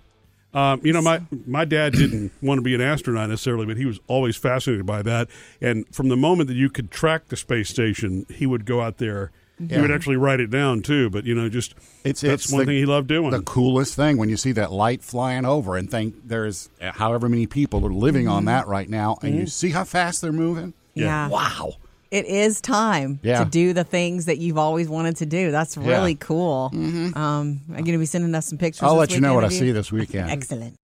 Um, 0.54 0.80
you 0.82 0.92
know, 0.92 1.02
my 1.02 1.20
my 1.46 1.64
dad 1.64 1.92
didn't 1.92 2.32
want 2.42 2.58
to 2.58 2.62
be 2.62 2.74
an 2.74 2.80
astronaut 2.80 3.28
necessarily, 3.28 3.66
but 3.66 3.76
he 3.76 3.84
was 3.84 4.00
always 4.06 4.36
fascinated 4.36 4.86
by 4.86 5.02
that. 5.02 5.28
And 5.60 5.86
from 5.94 6.08
the 6.08 6.16
moment 6.16 6.48
that 6.48 6.56
you 6.56 6.70
could 6.70 6.90
track 6.90 7.28
the 7.28 7.36
space 7.36 7.68
station, 7.68 8.24
he 8.32 8.46
would 8.46 8.64
go 8.64 8.80
out 8.80 8.98
there. 8.98 9.30
He 9.68 9.76
would 9.76 9.90
actually 9.90 10.14
write 10.14 10.38
it 10.38 10.50
down 10.52 10.82
too. 10.82 11.10
But 11.10 11.24
you 11.24 11.34
know, 11.34 11.48
just 11.48 11.74
It's 12.04 12.20
that's 12.20 12.44
it's 12.44 12.52
one 12.52 12.60
the- 12.60 12.66
thing 12.66 12.76
he 12.76 12.86
loved 12.86 13.08
doing. 13.08 13.30
The 13.32 13.42
coolest 13.42 13.96
thing 13.96 14.16
when 14.16 14.28
you 14.28 14.36
see 14.36 14.52
that 14.52 14.70
light 14.70 15.02
flying 15.02 15.44
over 15.44 15.76
and 15.76 15.90
think 15.90 16.14
there's 16.28 16.68
uh, 16.80 16.92
however 16.92 17.28
many 17.28 17.46
people 17.48 17.84
are 17.84 17.92
living 17.92 18.26
Mm-hmm. 18.26 18.34
on 18.34 18.44
that 18.44 18.68
right 18.68 18.88
now, 18.88 19.18
and 19.20 19.34
you 19.34 19.46
see 19.48 19.70
how 19.70 19.82
fast 19.84 20.22
they're 20.22 20.32
moving. 20.32 20.74
Yeah. 20.94 21.28
Wow. 21.28 21.74
It 22.10 22.24
is 22.26 22.60
time 22.60 23.20
Yeah. 23.22 23.44
to 23.44 23.50
do 23.50 23.72
the 23.74 23.84
things 23.84 24.26
that 24.26 24.38
you've 24.38 24.56
always 24.58 24.88
wanted 24.88 25.16
to 25.16 25.26
do. 25.26 25.50
That's 25.50 25.76
really 25.76 26.14
cool. 26.14 26.70
Um, 26.72 27.12
I'm 27.16 27.60
going 27.68 27.84
to 27.92 27.98
be 27.98 28.06
sending 28.06 28.34
us 28.34 28.46
some 28.46 28.56
pictures. 28.58 28.82
I'll 28.82 28.94
this 28.94 29.10
let 29.10 29.14
you 29.14 29.20
know 29.20 29.34
what 29.34 29.44
I 29.44 29.48
see 29.48 29.72
this 29.72 29.92
weekend. 29.92 30.30
Excellent. 30.30 30.76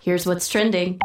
Here's 0.00 0.26
what's 0.26 0.48
trending 0.48 0.98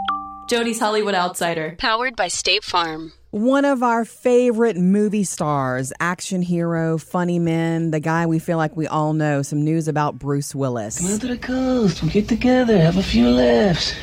Jody's 0.50 0.80
Hollywood 0.80 1.14
Outsider. 1.16 1.76
Powered 1.78 2.16
by 2.16 2.28
State 2.30 2.64
Farm. 2.64 3.12
One 3.38 3.66
of 3.66 3.84
our 3.84 4.04
favorite 4.04 4.78
movie 4.78 5.24
stars, 5.24 5.94
action 6.00 6.42
hero, 6.42 6.98
funny 6.98 7.38
man, 7.38 7.92
the 7.92 8.00
guy 8.00 8.26
we 8.26 8.40
feel 8.40 8.58
like 8.58 8.76
we 8.76 8.88
all 8.88 9.14
know. 9.14 9.44
Some 9.44 9.64
news 9.64 9.88
about 9.88 10.18
Bruce 10.18 10.56
Willis. 10.56 11.00
Come 11.00 11.20
to 11.20 11.28
the 11.28 11.38
coast. 11.38 12.02
We'll 12.02 12.10
get 12.10 12.28
together, 12.28 12.80
have 12.80 12.98
a 12.98 13.04
few 13.04 13.30
laughs. 13.30 13.94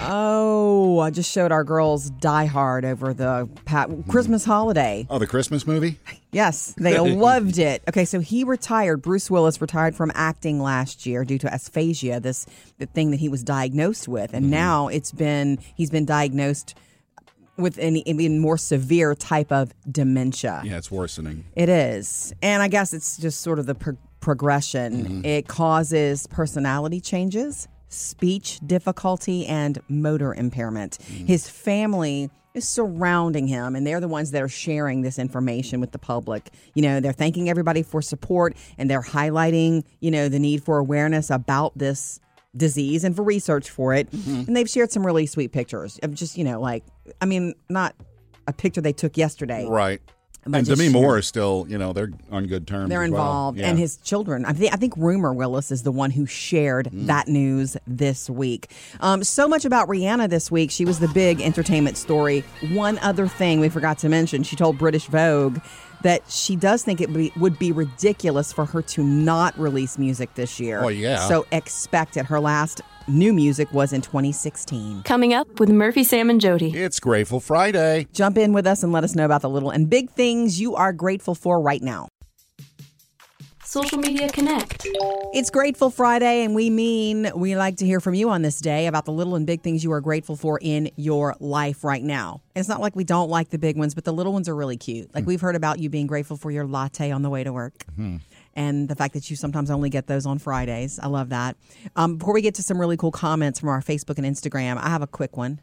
Oh, 0.00 1.00
I 1.00 1.10
just 1.10 1.30
showed 1.30 1.52
our 1.52 1.64
girls 1.64 2.08
Die 2.08 2.46
Hard 2.46 2.86
over 2.86 3.12
the 3.12 3.46
pa- 3.66 3.88
Christmas 4.08 4.46
holiday. 4.46 5.06
Oh, 5.10 5.18
the 5.18 5.26
Christmas 5.26 5.66
movie? 5.66 5.98
Yes, 6.32 6.72
they 6.78 6.98
loved 7.14 7.58
it. 7.58 7.82
Okay, 7.90 8.06
so 8.06 8.20
he 8.20 8.42
retired. 8.42 9.02
Bruce 9.02 9.30
Willis 9.30 9.60
retired 9.60 9.96
from 9.96 10.10
acting 10.14 10.62
last 10.62 11.04
year 11.04 11.26
due 11.26 11.36
to 11.36 11.54
aphasia, 11.54 12.20
this 12.20 12.46
the 12.78 12.86
thing 12.86 13.10
that 13.10 13.20
he 13.20 13.28
was 13.28 13.44
diagnosed 13.44 14.08
with, 14.08 14.32
and 14.32 14.44
mm-hmm. 14.44 14.52
now 14.52 14.88
it's 14.88 15.12
been 15.12 15.58
he's 15.74 15.90
been 15.90 16.06
diagnosed 16.06 16.74
with 17.58 17.78
an 17.78 17.96
even 18.08 18.38
more 18.38 18.56
severe 18.56 19.14
type 19.14 19.52
of 19.52 19.72
dementia. 19.90 20.62
Yeah, 20.64 20.78
it's 20.78 20.90
worsening. 20.90 21.44
It 21.54 21.68
is. 21.68 22.32
And 22.40 22.62
I 22.62 22.68
guess 22.68 22.92
it's 22.92 23.16
just 23.18 23.40
sort 23.40 23.58
of 23.58 23.66
the 23.66 23.74
pro- 23.74 23.98
progression. 24.20 25.04
Mm-hmm. 25.04 25.24
It 25.24 25.48
causes 25.48 26.26
personality 26.26 27.00
changes, 27.00 27.68
speech 27.88 28.60
difficulty, 28.66 29.46
and 29.46 29.80
motor 29.88 30.34
impairment. 30.34 30.98
Mm-hmm. 31.00 31.26
His 31.26 31.48
family 31.48 32.30
is 32.54 32.68
surrounding 32.68 33.46
him, 33.46 33.74
and 33.76 33.86
they're 33.86 34.00
the 34.00 34.08
ones 34.08 34.30
that 34.32 34.42
are 34.42 34.48
sharing 34.48 35.02
this 35.02 35.18
information 35.18 35.80
with 35.80 35.92
the 35.92 35.98
public. 35.98 36.50
You 36.74 36.82
know, 36.82 37.00
they're 37.00 37.12
thanking 37.12 37.48
everybody 37.48 37.82
for 37.82 38.02
support 38.02 38.56
and 38.76 38.90
they're 38.90 39.02
highlighting, 39.02 39.84
you 40.00 40.10
know, 40.10 40.28
the 40.28 40.38
need 40.38 40.62
for 40.62 40.78
awareness 40.78 41.30
about 41.30 41.76
this 41.76 42.20
disease 42.58 43.04
and 43.04 43.16
for 43.16 43.22
research 43.22 43.70
for 43.70 43.94
it. 43.94 44.10
Mm-hmm. 44.10 44.44
And 44.46 44.56
they've 44.56 44.68
shared 44.68 44.92
some 44.92 45.06
really 45.06 45.26
sweet 45.26 45.52
pictures 45.52 45.98
of 46.02 46.14
just, 46.14 46.36
you 46.36 46.44
know, 46.44 46.60
like, 46.60 46.84
I 47.22 47.24
mean, 47.24 47.54
not 47.70 47.94
a 48.46 48.52
picture 48.52 48.80
they 48.80 48.92
took 48.92 49.16
yesterday. 49.16 49.66
Right. 49.66 50.02
And 50.54 50.66
just 50.66 50.78
Demi 50.80 50.92
Moore 50.92 51.18
is 51.18 51.26
still, 51.26 51.66
you 51.68 51.78
know, 51.78 51.92
they're 51.92 52.10
on 52.30 52.46
good 52.46 52.66
terms. 52.66 52.88
They're 52.88 53.02
as 53.02 53.10
well. 53.10 53.20
involved, 53.20 53.58
Yeah. 53.58 53.68
and 53.68 53.78
his 53.78 53.96
children. 53.98 54.44
I 54.44 54.52
think 54.52 54.72
I 54.72 54.76
think 54.76 54.94
Rumor 54.96 55.32
Willis 55.32 55.70
is 55.70 55.82
the 55.82 55.92
one 55.92 56.10
who 56.10 56.26
shared 56.26 56.88
Mm. 56.92 57.06
that 57.06 57.28
news 57.28 57.76
this 57.86 58.28
week. 58.30 58.70
Um, 59.00 59.22
so 59.24 59.46
much 59.48 59.64
about 59.64 59.88
Rihanna 59.88 60.28
this 60.30 60.50
week. 60.50 60.70
She 60.70 60.84
was 60.84 60.98
the 60.98 61.08
big 61.08 61.40
entertainment 61.40 61.96
story. 61.96 62.44
One 62.72 62.98
other 63.00 63.26
thing 63.28 63.60
we 63.60 63.68
forgot 63.68 63.98
to 63.98 64.08
mention: 64.08 64.42
she 64.42 64.56
told 64.56 64.78
British 64.78 65.06
Vogue 65.06 65.58
that 66.02 66.22
she 66.30 66.54
does 66.54 66.82
think 66.84 67.00
it 67.00 67.08
would 67.08 67.16
be, 67.18 67.32
would 67.36 67.58
be 67.58 67.72
ridiculous 67.72 68.52
for 68.52 68.64
her 68.64 68.80
to 68.82 69.02
not 69.02 69.58
release 69.58 69.98
music 69.98 70.32
this 70.36 70.60
year. 70.60 70.80
Oh, 70.82 70.86
yeah. 70.88 71.26
So 71.26 71.44
expect 71.50 72.16
it. 72.16 72.26
Her 72.26 72.38
last 72.38 72.80
new 73.08 73.32
music 73.32 73.72
was 73.72 73.92
in 73.92 74.00
2016. 74.00 75.02
Coming 75.02 75.34
up 75.34 75.58
with 75.58 75.70
Murphy, 75.70 76.04
Sam, 76.04 76.30
and 76.30 76.40
Jody. 76.40 76.70
It's 76.70 77.00
Grateful 77.00 77.40
Friday. 77.40 78.06
Jump 78.12 78.38
in 78.38 78.52
with 78.52 78.66
us 78.66 78.82
and 78.82 78.92
let 78.92 79.04
us 79.04 79.14
know 79.14 79.24
about 79.24 79.42
the 79.42 79.50
little 79.50 79.70
and 79.70 79.88
big 79.88 80.10
things 80.10 80.60
you 80.60 80.76
are 80.76 80.92
grateful 80.92 81.34
for 81.34 81.60
right 81.60 81.82
now. 81.82 82.08
Social 83.68 83.98
Media 83.98 84.30
Connect. 84.30 84.86
It's 85.34 85.50
Grateful 85.50 85.90
Friday, 85.90 86.42
and 86.42 86.54
we 86.54 86.70
mean 86.70 87.30
we 87.34 87.54
like 87.54 87.76
to 87.76 87.84
hear 87.84 88.00
from 88.00 88.14
you 88.14 88.30
on 88.30 88.40
this 88.40 88.60
day 88.60 88.86
about 88.86 89.04
the 89.04 89.12
little 89.12 89.34
and 89.34 89.46
big 89.46 89.60
things 89.60 89.84
you 89.84 89.92
are 89.92 90.00
grateful 90.00 90.36
for 90.36 90.58
in 90.62 90.90
your 90.96 91.36
life 91.38 91.84
right 91.84 92.02
now. 92.02 92.40
And 92.54 92.62
it's 92.62 92.68
not 92.68 92.80
like 92.80 92.96
we 92.96 93.04
don't 93.04 93.28
like 93.28 93.50
the 93.50 93.58
big 93.58 93.76
ones, 93.76 93.94
but 93.94 94.06
the 94.06 94.12
little 94.12 94.32
ones 94.32 94.48
are 94.48 94.56
really 94.56 94.78
cute. 94.78 95.14
Like 95.14 95.24
hmm. 95.24 95.28
we've 95.28 95.40
heard 95.42 95.54
about 95.54 95.80
you 95.80 95.90
being 95.90 96.06
grateful 96.06 96.38
for 96.38 96.50
your 96.50 96.66
latte 96.66 97.10
on 97.10 97.20
the 97.20 97.28
way 97.28 97.44
to 97.44 97.52
work. 97.52 97.84
Mm-hmm. 97.92 98.16
And 98.58 98.88
the 98.88 98.96
fact 98.96 99.14
that 99.14 99.30
you 99.30 99.36
sometimes 99.36 99.70
only 99.70 99.88
get 99.88 100.08
those 100.08 100.26
on 100.26 100.38
Fridays. 100.38 100.98
I 100.98 101.06
love 101.06 101.28
that. 101.28 101.56
Um, 101.94 102.16
before 102.16 102.34
we 102.34 102.42
get 102.42 102.56
to 102.56 102.62
some 102.62 102.80
really 102.80 102.96
cool 102.96 103.12
comments 103.12 103.60
from 103.60 103.68
our 103.68 103.80
Facebook 103.80 104.18
and 104.18 104.26
Instagram, 104.26 104.78
I 104.78 104.88
have 104.88 105.00
a 105.00 105.06
quick 105.06 105.36
one. 105.36 105.60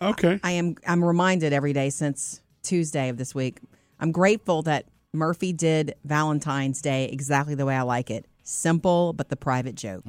okay. 0.00 0.38
I 0.44 0.52
am 0.52 0.76
I'm 0.86 1.04
reminded 1.04 1.52
every 1.52 1.72
day 1.72 1.90
since 1.90 2.40
Tuesday 2.62 3.08
of 3.08 3.16
this 3.16 3.34
week. 3.34 3.58
I'm 3.98 4.12
grateful 4.12 4.62
that 4.62 4.86
Murphy 5.12 5.52
did 5.52 5.94
Valentine's 6.04 6.80
Day 6.80 7.08
exactly 7.12 7.56
the 7.56 7.66
way 7.66 7.74
I 7.74 7.82
like 7.82 8.10
it. 8.10 8.26
Simple, 8.44 9.12
but 9.12 9.28
the 9.28 9.36
private 9.36 9.74
joke. 9.74 10.04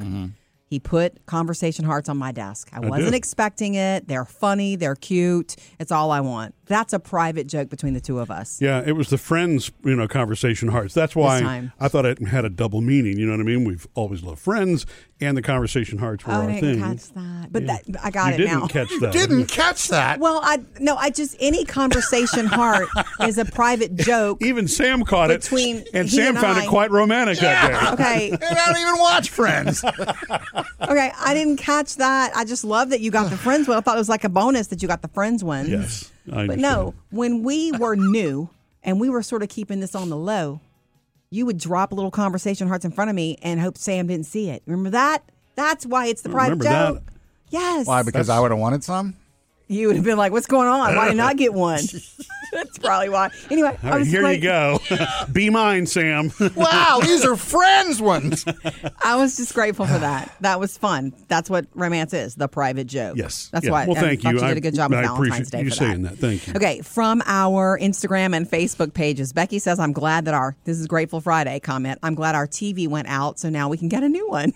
He 0.65 0.79
put 0.79 1.25
conversation 1.25 1.84
hearts 1.84 2.07
on 2.07 2.17
my 2.17 2.31
desk. 2.31 2.69
I, 2.71 2.79
wasn't 2.79 3.12
did. 3.12 3.15
expecting 3.15 3.73
it. 3.75 4.07
They're 4.07 4.23
funny, 4.23 4.77
they're 4.77 4.95
cute. 4.95 5.57
It's 5.79 5.91
all 5.91 6.12
I 6.12 6.21
want. 6.21 6.55
That's 6.71 6.93
a 6.93 6.99
private 6.99 7.47
joke 7.47 7.69
between 7.69 7.93
the 7.93 8.01
two 8.01 8.19
of 8.19 8.31
us. 8.31 8.60
Yeah, 8.62 8.81
it 8.86 8.93
was 8.93 9.10
the 9.10 9.17
friends, 9.17 9.71
you 9.84 9.95
know, 9.95 10.07
conversation 10.07 10.69
hearts. 10.69 10.93
That's 10.93 11.15
why. 11.15 11.71
I 11.79 11.88
thought 11.88 12.05
it 12.05 12.19
had 12.27 12.45
a 12.45 12.49
double 12.49 12.81
meaning. 12.81 13.17
You 13.17 13.25
know 13.25 13.34
what 13.34 13.41
I 13.41 13.43
mean? 13.43 13.65
We've 13.65 13.88
always 13.93 14.23
loved 14.23 14.39
friends, 14.39 14.86
and 15.19 15.36
the 15.38 15.41
conversation 15.41 15.97
hearts 15.97 16.25
were 16.25 16.34
Oh, 16.34 16.38
our 16.38 16.49
I 16.49 16.60
didn't 16.60 16.79
thing. 16.79 16.79
catch 16.81 17.10
that. 17.13 17.47
But 17.51 17.63
Yeah. 17.63 17.77
that, 17.88 18.05
I 18.05 18.10
got 18.12 18.27
you 18.29 18.34
it 18.34 18.38
didn't 18.38 18.60
now. 18.60 18.67
catch 18.67 18.89
that. 19.01 19.13
Didn't 19.13 19.45
catch 19.47 19.88
that. 19.89 20.19
well, 20.19 20.39
I 20.43 20.60
no, 20.79 20.95
I 20.95 21.10
just 21.10 21.36
any 21.39 21.65
conversation 21.65 22.45
heart 22.47 22.88
is 23.21 23.38
a 23.38 23.45
private 23.45 23.95
joke. 23.97 24.41
Even 24.41 24.67
Sam 24.67 25.03
caught 25.03 25.29
Between 25.29 25.77
it, 25.77 25.89
and 25.93 26.07
he 26.10 26.15
Sam 26.15 26.36
and 26.36 26.39
found 26.39 26.60
I- 26.60 26.63
it 26.63 26.69
quite 26.69 26.91
romantic 26.91 27.39
that 27.39 27.67
day. 27.97 28.03
Okay, 28.03 28.29
and 28.31 28.43
I 28.43 28.65
don't 28.71 28.81
even 28.81 28.99
watch 28.99 29.29
Friends. 29.29 29.84
Okay, 29.84 31.12
I 31.19 31.34
didn't 31.34 31.57
catch 31.57 31.95
that. 31.97 32.31
I 32.36 32.45
just 32.45 32.63
love 32.63 32.89
that 32.89 33.01
you 33.01 33.12
got 33.12 33.29
the 33.29 33.38
friends 33.38 33.67
one. 33.67 33.77
I 33.77 33.81
thought 33.81 33.95
it 33.95 33.99
was 33.99 34.10
like 34.10 34.23
a 34.23 34.29
bonus 34.29 34.67
that 34.67 34.81
you 34.81 34.88
got 34.88 35.01
the 35.01 35.07
friends 35.10 35.43
one. 35.43 35.67
Yes, 35.69 36.12
I 36.20 36.20
But 36.25 36.60
no, 36.60 36.93
when 37.10 37.43
we 37.43 37.71
were 37.71 37.95
new 37.95 38.49
and 38.84 38.99
we 38.99 39.10
were 39.10 39.23
sort 39.23 39.43
of 39.43 39.49
keeping 39.49 39.79
this 39.79 39.95
on 39.95 40.10
the 40.10 40.17
low, 40.17 40.60
you 41.29 41.45
would 41.45 41.57
drop 41.57 41.91
a 41.91 41.95
little 41.95 42.12
conversation 42.12 42.67
hearts 42.67 42.86
in 42.86 42.91
front 42.91 43.10
of 43.10 43.15
me 43.15 43.38
and 43.41 43.60
hope 43.60 43.77
Sam 43.77 44.07
didn't 44.07 44.25
see 44.25 44.49
it. 44.49 44.62
Remember 44.65 44.89
that? 44.91 45.23
That's 45.55 45.86
why 45.86 46.07
it's 46.07 46.21
the 46.21 46.29
I 46.29 46.34
private 46.34 46.60
remember 46.60 46.99
joke. 46.99 47.03
Yes. 47.49 47.88
Why? 47.88 48.03
Because 48.03 48.29
I 48.29 48.39
would 48.39 48.51
have 48.51 48.60
wanted 48.60 48.84
some. 48.84 49.15
You 49.71 49.88
would 49.88 49.95
have 49.95 50.05
been 50.05 50.17
like, 50.17 50.31
"What's 50.31 50.47
going 50.47 50.67
on? 50.67 50.95
Why 50.95 51.07
didn't 51.07 51.21
I 51.21 51.34
get 51.34 51.53
one?" 51.53 51.81
That's 52.53 52.77
probably 52.79 53.07
why. 53.07 53.29
Anyway, 53.49 53.77
All 53.81 53.93
I 53.93 54.03
here 54.03 54.19
great- 54.23 54.36
you 54.36 54.41
go. 54.41 54.79
Be 55.31 55.49
mine, 55.49 55.86
Sam. 55.86 56.34
Wow, 56.53 56.99
these 57.03 57.23
are 57.23 57.38
friends 57.38 58.01
ones. 58.01 58.43
I 59.01 59.15
was 59.15 59.38
just 59.38 59.53
grateful 59.53 59.86
for 59.86 59.97
that. 59.97 60.36
That 60.41 60.60
was 60.60 60.77
fun. 60.77 61.13
That's 61.29 61.49
what 61.49 61.65
romance 61.75 62.13
is, 62.13 62.36
the 62.36 62.49
private 62.49 62.88
joke. 62.88 63.15
Yes. 63.15 63.47
That's 63.53 63.65
Yeah. 63.65 63.71
why. 63.71 63.86
Well, 63.88 63.95
I 63.97 64.01
thank 64.01 64.23
thought 64.23 64.34
you. 64.34 64.41
You 64.41 64.47
did 64.49 64.57
a 64.57 64.62
good 64.62 64.75
job 64.75 64.91
I, 64.91 64.97
with 64.97 65.05
I 65.05 65.07
Valentine's 65.07 65.47
appreciate 65.47 65.51
Day 65.60 65.63
you 65.63 65.69
for 65.69 65.75
saying 65.77 66.01
that. 66.01 66.17
Thank 66.17 66.47
you. 66.47 66.53
Okay, 66.57 66.81
from 66.81 67.23
our 67.25 67.79
Instagram 67.79 68.36
and 68.36 68.45
Facebook 68.45 68.93
pages, 68.93 69.31
Becky 69.31 69.57
says, 69.57 69.79
I'm 69.79 69.93
glad 69.93 70.25
that 70.25 70.34
our, 70.34 70.57
this 70.65 70.77
is 70.77 70.88
Grateful 70.88 71.21
Friday 71.21 71.57
comment, 71.62 71.99
I'm 72.03 72.15
glad 72.15 72.36
our 72.36 72.47
TV 72.47 72.86
went 72.86 73.07
out, 73.07 73.39
so 73.39 73.49
now 73.49 73.69
we 73.69 73.77
can 73.77 73.88
get 73.88 74.03
a 74.03 74.10
new 74.10 74.27
one. 74.29 74.51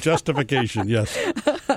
Justification, 0.00 0.88
yes. 0.88 1.16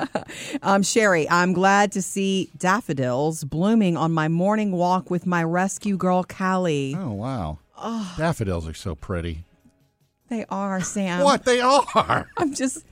um, 0.64 0.84
Sherry, 0.84 1.30
I'm 1.30 1.54
glad 1.54 1.92
to 1.94 2.02
see 2.02 2.50
daffodils 2.58 3.44
blooming 3.44 3.98
on 3.98 4.12
my 4.12 4.28
morning 4.28 4.72
walk 4.72 5.10
with 5.10 5.26
my 5.26 5.44
rescue 5.44 5.98
girl, 5.98 6.24
Callie. 6.24 6.96
Oh 6.98 7.12
wow, 7.14 7.60
Oh. 7.78 8.14
daffodils 8.18 8.68
are 8.68 8.74
so 8.74 8.96
pretty. 8.96 9.44
They 10.30 10.46
are, 10.50 10.82
Sam. 10.82 11.24
What 11.24 11.46
they 11.46 11.62
are? 11.62 12.28
I'm 12.38 12.54
just 12.56 12.84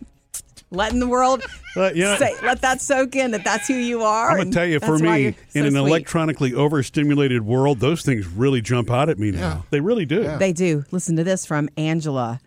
letting 0.70 1.00
the 1.00 1.08
world 1.08 1.44
But, 1.76 1.96
you 1.96 2.04
know- 2.04 2.18
say, 2.18 2.36
let 2.44 2.62
that 2.62 2.80
soak 2.82 3.16
in 3.16 3.32
that 3.32 3.44
that's 3.44 3.68
who 3.68 3.74
you 3.74 4.04
are. 4.04 4.30
I'm 4.32 4.38
going 4.38 4.52
to 4.52 4.54
tell 4.56 4.66
you, 4.68 4.80
for 4.80 5.00
me, 5.00 5.32
so 5.50 5.60
in 5.60 5.66
an 5.66 5.72
sweet. 5.72 5.80
electronically 5.80 6.54
overstimulated 6.54 7.42
world, 7.44 7.80
those 7.80 8.04
things 8.04 8.28
really 8.28 8.62
jump 8.62 8.92
out 8.92 9.10
at 9.10 9.18
me 9.18 9.32
now. 9.32 9.66
They 9.72 9.80
really 9.80 10.06
do. 10.06 10.24
They 10.38 10.54
do. 10.54 10.86
Listen 10.92 11.16
to 11.16 11.24
this 11.24 11.46
from 11.48 11.70
Angela. 11.78 12.40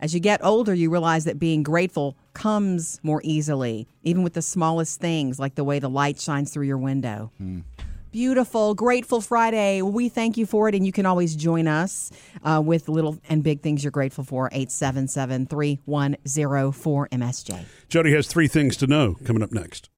As 0.00 0.14
you 0.14 0.20
get 0.20 0.44
older, 0.44 0.72
you 0.72 0.90
realize 0.90 1.24
that 1.24 1.40
being 1.40 1.64
grateful 1.64 2.16
comes 2.32 3.00
more 3.02 3.20
easily, 3.24 3.88
even 4.04 4.22
with 4.22 4.34
the 4.34 4.42
smallest 4.42 5.00
things, 5.00 5.40
like 5.40 5.56
the 5.56 5.64
way 5.64 5.80
the 5.80 5.90
light 5.90 6.20
shines 6.20 6.52
through 6.52 6.66
your 6.66 6.78
window. 6.78 7.32
Beautiful, 8.12 8.76
grateful 8.76 9.20
Friday. 9.20 9.82
We 9.82 10.08
thank 10.08 10.36
you 10.36 10.46
for 10.46 10.68
it, 10.68 10.76
and 10.76 10.86
you 10.86 10.92
can 10.92 11.04
always 11.04 11.34
join 11.34 11.66
us 11.66 12.12
uh, 12.44 12.62
with 12.64 12.88
little 12.88 13.18
and 13.28 13.42
big 13.42 13.60
things 13.60 13.82
you're 13.82 13.90
grateful 13.90 14.22
for. 14.22 14.46
877 14.52 15.46
3104 15.46 17.08
MSJ. 17.08 17.64
Jody 17.88 18.12
has 18.12 18.28
three 18.28 18.46
things 18.46 18.76
to 18.76 18.86
know 18.86 19.16
coming 19.24 19.42
up 19.42 19.50
next. 19.50 19.90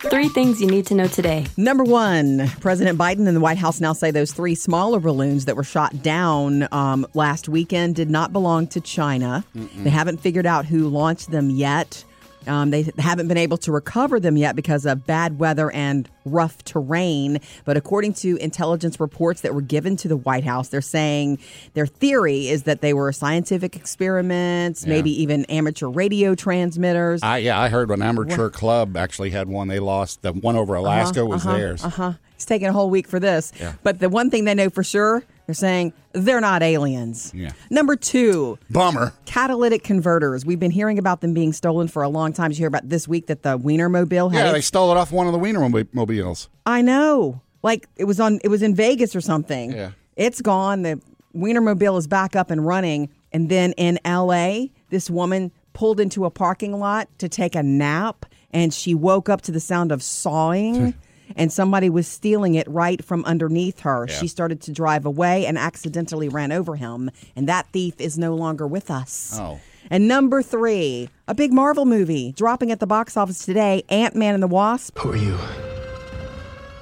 Three 0.00 0.28
things 0.28 0.60
you 0.60 0.66
need 0.66 0.86
to 0.86 0.94
know 0.94 1.06
today. 1.06 1.46
Number 1.56 1.84
one, 1.84 2.48
President 2.60 2.98
Biden 2.98 3.26
and 3.26 3.36
the 3.36 3.40
White 3.40 3.58
House 3.58 3.80
now 3.80 3.92
say 3.92 4.10
those 4.10 4.32
three 4.32 4.54
smaller 4.54 5.00
balloons 5.00 5.44
that 5.46 5.56
were 5.56 5.64
shot 5.64 6.02
down 6.02 6.68
um, 6.72 7.06
last 7.14 7.48
weekend 7.48 7.96
did 7.96 8.08
not 8.10 8.32
belong 8.32 8.66
to 8.68 8.80
China. 8.80 9.44
They 9.54 9.90
haven't 9.90 10.18
figured 10.18 10.46
out 10.46 10.66
who 10.66 10.88
launched 10.88 11.30
them 11.30 11.50
yet. 11.50 12.04
Um, 12.46 12.70
they 12.70 12.90
haven't 12.98 13.28
been 13.28 13.36
able 13.36 13.58
to 13.58 13.72
recover 13.72 14.18
them 14.20 14.36
yet 14.36 14.56
because 14.56 14.86
of 14.86 15.06
bad 15.06 15.38
weather 15.38 15.70
and 15.70 16.08
rough 16.24 16.62
terrain. 16.64 17.40
But 17.64 17.76
according 17.76 18.14
to 18.14 18.36
intelligence 18.36 18.98
reports 19.00 19.40
that 19.42 19.54
were 19.54 19.60
given 19.60 19.96
to 19.98 20.08
the 20.08 20.16
White 20.16 20.44
House, 20.44 20.68
they're 20.68 20.80
saying 20.80 21.38
their 21.74 21.86
theory 21.86 22.48
is 22.48 22.62
that 22.62 22.80
they 22.80 22.94
were 22.94 23.12
scientific 23.12 23.76
experiments, 23.76 24.82
Yeah. 24.84 24.88
maybe 24.90 25.10
even 25.22 25.44
amateur 25.46 25.88
radio 25.88 26.34
transmitters. 26.34 27.22
I 27.22 27.38
yeah, 27.38 27.60
I 27.60 27.68
heard 27.68 27.90
an 27.90 28.02
amateur 28.02 28.48
club 28.50 28.96
actually 28.96 29.30
had 29.30 29.48
one. 29.48 29.68
They 29.68 29.78
lost. 29.80 30.22
The 30.22 30.32
one 30.32 30.56
over 30.56 30.74
Alaska 30.74 31.24
was 31.26 31.44
theirs. 31.44 31.84
Uh 31.84 31.90
huh. 31.90 32.12
It's 32.34 32.44
taking 32.44 32.68
a 32.68 32.72
whole 32.72 32.88
week 32.88 33.08
for 33.08 33.18
this. 33.18 33.52
Yeah. 33.58 33.72
But 33.82 33.98
the 33.98 34.08
one 34.08 34.30
thing 34.30 34.44
they 34.44 34.54
know 34.54 34.70
for 34.70 34.84
sure, 34.84 35.24
they're 35.48 35.54
saying 35.54 35.94
they're 36.12 36.42
not 36.42 36.62
aliens. 36.62 37.32
Yeah. 37.34 37.52
Number 37.70 37.96
two, 37.96 38.58
Bummer. 38.68 39.14
catalytic 39.24 39.82
converters. 39.82 40.44
We've 40.44 40.60
been 40.60 40.70
hearing 40.70 40.98
about 40.98 41.22
them 41.22 41.32
being 41.32 41.54
stolen 41.54 41.88
for 41.88 42.02
a 42.02 42.08
long 42.10 42.34
time. 42.34 42.50
Did 42.50 42.58
you 42.58 42.62
hear 42.64 42.68
about 42.68 42.86
this 42.90 43.08
week 43.08 43.28
that 43.28 43.44
the 43.44 43.58
Wienermobile 43.58 44.30
had 44.30 44.44
Yeah, 44.44 44.52
they 44.52 44.60
stole 44.60 44.90
it 44.90 44.98
off 44.98 45.10
one 45.10 45.26
of 45.26 45.32
the 45.32 45.38
Wienermobiles. 45.38 46.48
I 46.66 46.82
know. 46.82 47.40
Like 47.62 47.88
it 47.96 48.04
was 48.04 48.20
on 48.20 48.40
it 48.44 48.48
was 48.48 48.60
in 48.60 48.74
Vegas 48.74 49.16
or 49.16 49.22
something. 49.22 49.72
Yeah. 49.72 49.92
It's 50.16 50.42
gone. 50.42 50.82
The 50.82 51.00
Wienermobile 51.34 51.98
is 51.98 52.06
back 52.06 52.36
up 52.36 52.50
and 52.50 52.66
running. 52.66 53.08
And 53.32 53.48
then 53.48 53.72
in 53.78 53.98
LA, 54.04 54.66
this 54.90 55.08
woman 55.08 55.50
pulled 55.72 55.98
into 55.98 56.26
a 56.26 56.30
parking 56.30 56.78
lot 56.78 57.08
to 57.20 57.28
take 57.28 57.54
a 57.54 57.62
nap 57.62 58.26
and 58.50 58.74
she 58.74 58.94
woke 58.94 59.30
up 59.30 59.40
to 59.42 59.52
the 59.52 59.60
sound 59.60 59.92
of 59.92 60.02
sawing 60.02 60.92
and 61.36 61.52
somebody 61.52 61.90
was 61.90 62.06
stealing 62.06 62.54
it 62.54 62.68
right 62.68 63.04
from 63.04 63.24
underneath 63.24 63.80
her. 63.80 64.06
Yeah. 64.08 64.14
She 64.14 64.28
started 64.28 64.60
to 64.62 64.72
drive 64.72 65.06
away 65.06 65.46
and 65.46 65.58
accidentally 65.58 66.28
ran 66.28 66.52
over 66.52 66.76
him. 66.76 67.10
And 67.36 67.48
that 67.48 67.66
thief 67.68 68.00
is 68.00 68.18
no 68.18 68.34
longer 68.34 68.66
with 68.66 68.90
us. 68.90 69.38
Oh. 69.40 69.60
And 69.90 70.06
number 70.06 70.42
three, 70.42 71.08
a 71.26 71.34
big 71.34 71.52
Marvel 71.52 71.86
movie 71.86 72.32
dropping 72.32 72.70
at 72.70 72.80
the 72.80 72.86
box 72.86 73.16
office 73.16 73.44
today 73.44 73.84
Ant 73.88 74.14
Man 74.14 74.34
and 74.34 74.42
the 74.42 74.48
Wasp. 74.48 74.98
Who 74.98 75.12
are 75.12 75.16
you? 75.16 75.38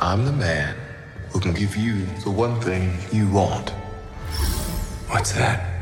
I'm 0.01 0.25
the 0.25 0.33
man 0.33 0.77
who 1.31 1.41
can 1.41 1.53
give 1.53 1.77
you 1.77 2.05
the 2.25 2.31
one 2.31 2.61
thing 2.61 2.93
you 3.13 3.29
want. 3.29 3.71
What's 5.09 5.33
that? 5.33 5.73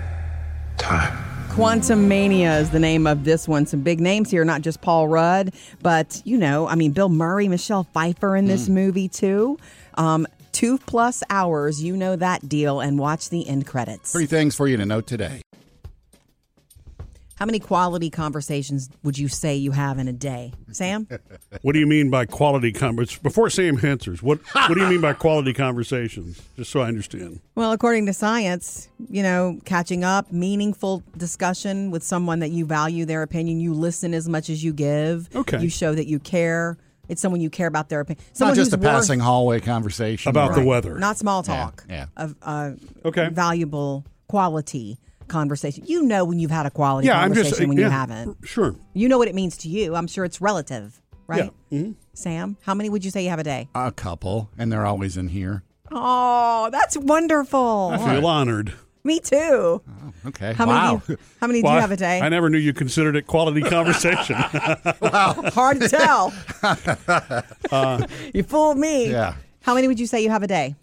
Time. 0.77 1.24
Quantumania 1.55 2.61
is 2.61 2.71
the 2.71 2.81
name 2.81 3.07
of 3.07 3.23
this 3.23 3.47
one. 3.47 3.65
Some 3.65 3.83
big 3.83 4.01
names 4.01 4.29
here, 4.29 4.45
not 4.45 4.63
just 4.63 4.81
Paul 4.81 5.07
Rudd, 5.07 5.55
but 5.83 6.21
you 6.25 6.37
know, 6.37 6.67
I 6.67 6.75
mean, 6.75 6.91
Bill 6.91 7.09
Murray, 7.09 7.47
Michelle 7.47 7.85
Pfeiffer 7.85 8.35
in 8.35 8.47
this 8.47 8.69
movie 8.69 9.07
too. 9.07 9.57
Um, 9.95 10.27
two 10.51 10.79
plus 10.79 11.23
hours, 11.31 11.81
you 11.81 11.97
know 11.97 12.17
that 12.17 12.49
deal, 12.49 12.81
and 12.81 12.99
watch 12.99 13.29
the 13.29 13.49
end 13.49 13.69
credits. 13.69 14.11
Three 14.11 14.27
things 14.27 14.57
for 14.57 14.67
you 14.67 14.77
to 14.77 14.85
know 14.85 15.01
today. 15.01 15.43
How 17.37 17.47
many 17.47 17.59
quality 17.59 18.11
conversations 18.11 18.89
would 19.03 19.19
you 19.19 19.27
say 19.27 19.57
you 19.57 19.73
have 19.73 19.99
in 19.99 20.07
a 20.07 20.13
day, 20.13 20.53
Sam? 20.73 21.09
What 21.63 21.73
do 21.73 21.79
you 21.79 21.87
mean 21.87 22.11
by 22.11 22.27
quality 22.27 22.73
conversations? 22.73 23.23
Before 23.23 23.49
Sam 23.49 23.79
answers, 23.85 24.23
what 24.23 24.39
what 24.55 24.75
do 24.75 24.81
you 24.81 24.87
mean 24.89 25.01
by 25.01 25.15
quality 25.15 25.53
conversations? 25.55 26.41
Just 26.57 26.71
so 26.71 26.81
I 26.81 26.89
understand. 26.89 27.41
Well, 27.55 27.73
according 27.73 28.07
to 28.07 28.13
science, 28.13 28.89
you 29.09 29.23
know, 29.23 29.59
catching 29.65 30.05
up, 30.05 30.31
meaningful 30.31 31.03
discussion 31.17 31.91
with 31.91 32.03
someone 32.03 32.41
that 32.41 32.51
you 32.51 32.67
value 32.67 33.05
their 33.07 33.23
opinion, 33.23 33.61
you 33.61 33.73
listen 33.73 34.13
as 34.15 34.29
much 34.29 34.51
as 34.51 34.63
you 34.63 34.73
give. 34.75 35.35
Okay. 35.35 35.61
You 35.63 35.71
show 35.71 35.95
that 35.95 36.07
you 36.07 36.19
care. 36.19 36.77
It's 37.09 37.21
someone 37.23 37.41
you 37.41 37.51
care 37.51 37.67
about 37.67 37.89
their 37.89 38.01
opinion. 38.01 38.25
It's 38.31 38.39
Someone 38.39 38.57
not 38.57 38.61
just 38.63 38.73
a 38.73 38.77
worth- 38.77 38.85
passing 38.85 39.21
hallway 39.21 39.61
conversation 39.61 40.31
About 40.31 40.55
the 40.55 40.65
weather. 40.65 40.99
Not 40.99 41.17
small 41.19 41.43
talk. 41.43 41.85
Yeah, 41.89 42.07
Of 42.17 42.35
uh, 42.43 42.73
Okay. 43.05 43.29
valuable 43.31 44.05
quality 44.29 44.99
conversation. 45.29 45.85
You 45.87 46.03
know 46.03 46.25
when 46.25 46.39
you've 46.39 46.51
had 46.51 46.67
a 46.67 46.71
quality 46.71 47.09
Yeah, 47.09 47.19
I'm 47.21 47.29
conversation 47.29 47.51
just 47.51 47.69
when 47.69 47.77
yeah, 47.79 47.85
you 47.87 47.91
haven't. 47.91 48.37
Sure. 48.45 48.75
You 48.93 49.09
know 49.09 49.19
what 49.19 49.29
it 49.29 49.35
means 49.35 49.57
to 49.59 49.69
you. 49.69 49.95
I'm 49.95 50.07
sure 50.07 50.25
it's 50.25 50.41
relative, 50.41 51.01
right? 51.27 51.51
Yeah. 51.71 51.79
Mhm. 51.79 51.95
Sam, 52.15 52.57
how 52.63 52.75
many 52.75 52.89
would 52.91 53.05
you 53.05 53.11
say 53.11 53.23
you 53.25 53.31
have 53.31 53.39
a 53.39 53.45
day? 53.45 53.69
A 53.75 53.91
couple, 53.91 54.51
and 54.57 54.71
they're 54.71 54.87
always 54.87 55.17
in 55.17 55.29
here. 55.29 55.63
Oh, 55.91 56.69
that's 56.71 56.97
wonderful. 56.97 57.91
I 57.93 57.99
feel 57.99 58.27
honored. 58.27 58.73
Me 59.07 59.21
too. 59.21 59.83
Okay. 60.27 60.55
How 60.55 60.67
wow. 60.67 60.93
many? 60.95 61.01
Do 61.07 61.13
you, 61.13 61.19
how 61.41 61.47
many 61.47 61.63
do 61.63 61.69
you 61.69 61.75
have 61.75 61.91
a 61.91 61.97
day? 61.97 62.21
I 62.23 62.31
never 62.31 62.49
knew 62.49 62.57
you 62.57 62.73
considered 62.73 63.17
it 63.17 63.27
quality 63.27 63.61
conversation. 63.77 64.37
Wow. 65.03 65.35
Hard 65.53 65.81
to 65.81 65.89
tell. 65.89 66.33
Uh, 67.71 68.07
you 68.33 68.43
fooled 68.43 68.79
me. 68.79 69.11
Yeah. 69.11 69.35
How 69.63 69.75
many 69.75 69.89
would 69.89 69.99
you 69.99 70.07
say 70.07 70.23
you 70.23 70.31
have 70.31 70.43
a 70.43 70.47
day? 70.47 70.75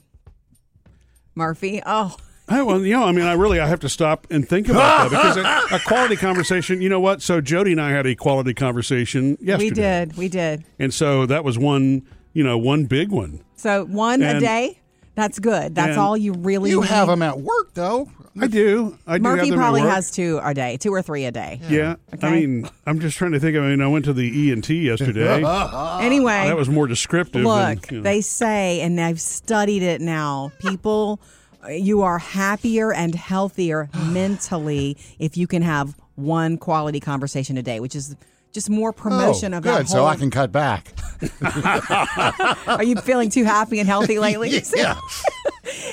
Murphy. 1.36 1.82
Oh, 1.86 2.16
I, 2.52 2.62
well, 2.64 2.82
you 2.86 2.94
know, 2.94 3.04
I 3.04 3.12
mean, 3.12 3.26
I 3.26 3.34
really 3.34 3.60
I 3.60 3.68
have 3.68 3.80
to 3.82 3.90
stop 3.90 4.28
and 4.30 4.48
think 4.48 4.70
about 4.70 5.10
that 5.10 5.36
because 5.38 5.38
a, 5.72 5.76
a 5.76 5.80
quality 5.80 6.16
conversation. 6.16 6.82
You 6.82 6.90
know 6.90 7.00
what? 7.00 7.22
So 7.22 7.42
Jody 7.42 7.72
and 7.72 7.82
I 7.82 7.92
had 7.92 8.06
a 8.06 8.16
quality 8.16 8.54
conversation 8.54 9.38
yesterday. 9.42 9.70
we 9.70 9.70
did. 9.72 10.18
We 10.18 10.28
did. 10.30 10.64
and 10.80 10.94
so 10.94 11.26
that 11.26 11.44
was 11.44 11.58
one. 11.58 12.04
You 12.34 12.44
know, 12.46 12.58
one 12.58 12.86
big 12.86 13.10
one. 13.10 13.44
So 13.56 13.84
one 13.86 14.22
a 14.22 14.40
day. 14.40 14.80
That's 15.16 15.38
good. 15.40 15.76
That's 15.76 15.98
all 15.98 16.16
you 16.16 16.32
really 16.32 16.70
You 16.70 16.80
need. 16.82 16.90
have 16.90 17.08
them 17.10 17.22
at 17.22 17.40
work, 17.42 17.74
though. 17.74 18.10
I 18.40 18.48
do. 18.48 18.98
I 19.06 19.18
do 19.18 19.24
have 19.28 19.36
Murphy 19.38 19.50
them 19.50 19.60
at 19.60 19.62
probably 19.62 19.82
work. 19.82 19.92
has 19.92 20.10
two 20.10 20.40
a 20.42 20.54
day, 20.54 20.78
two 20.78 20.94
or 20.94 21.02
three 21.02 21.26
a 21.26 21.32
day. 21.32 21.60
Yeah. 21.68 21.96
Okay. 22.14 22.26
I 22.26 22.32
mean, 22.32 22.70
I'm 22.86 23.02
just 23.02 23.18
trying 23.18 23.34
to 23.34 23.40
think. 23.42 23.58
I 23.58 23.60
mean, 23.60 23.82
I 23.82 23.88
went 23.88 24.06
to 24.06 24.14
the 24.14 24.24
E 24.24 24.54
and 24.54 24.64
T 24.64 24.76
yesterday. 24.88 25.44
Anyway, 26.02 26.48
that 26.48 26.56
was 26.56 26.70
more 26.70 26.88
descriptive. 26.88 27.44
Look, 27.44 27.82
than, 27.82 27.96
you 27.96 27.98
know. 27.98 28.04
they 28.04 28.22
say, 28.22 28.80
and 28.80 29.00
I've 29.00 29.20
studied 29.20 29.84
it 29.84 30.00
now. 30.00 30.54
People, 30.60 31.20
you 31.70 32.02
are 32.02 32.18
happier 32.18 32.94
and 32.94 33.14
healthier 33.16 33.90
mentally 34.08 34.98
if 35.20 35.38
you 35.38 35.48
can 35.48 35.62
have 35.62 35.96
one 36.16 36.58
quality 36.58 37.00
conversation 37.00 37.58
a 37.58 37.64
day, 37.64 37.80
which 37.80 37.96
is 37.96 38.16
just 38.52 38.70
more 38.70 38.90
oh, 38.90 38.94
promotion 38.94 39.54
oh, 39.54 39.58
of 39.58 39.64
good, 39.64 39.88
so. 39.88 40.06
I 40.06 40.16
can 40.16 40.30
cut 40.30 40.52
back. 40.52 40.94
Are 42.68 42.84
you 42.84 42.96
feeling 42.98 43.30
too 43.30 43.44
happy 43.44 43.80
and 43.80 43.88
healthy 43.88 44.20
lately? 44.28 44.62
yeah. 44.76 44.98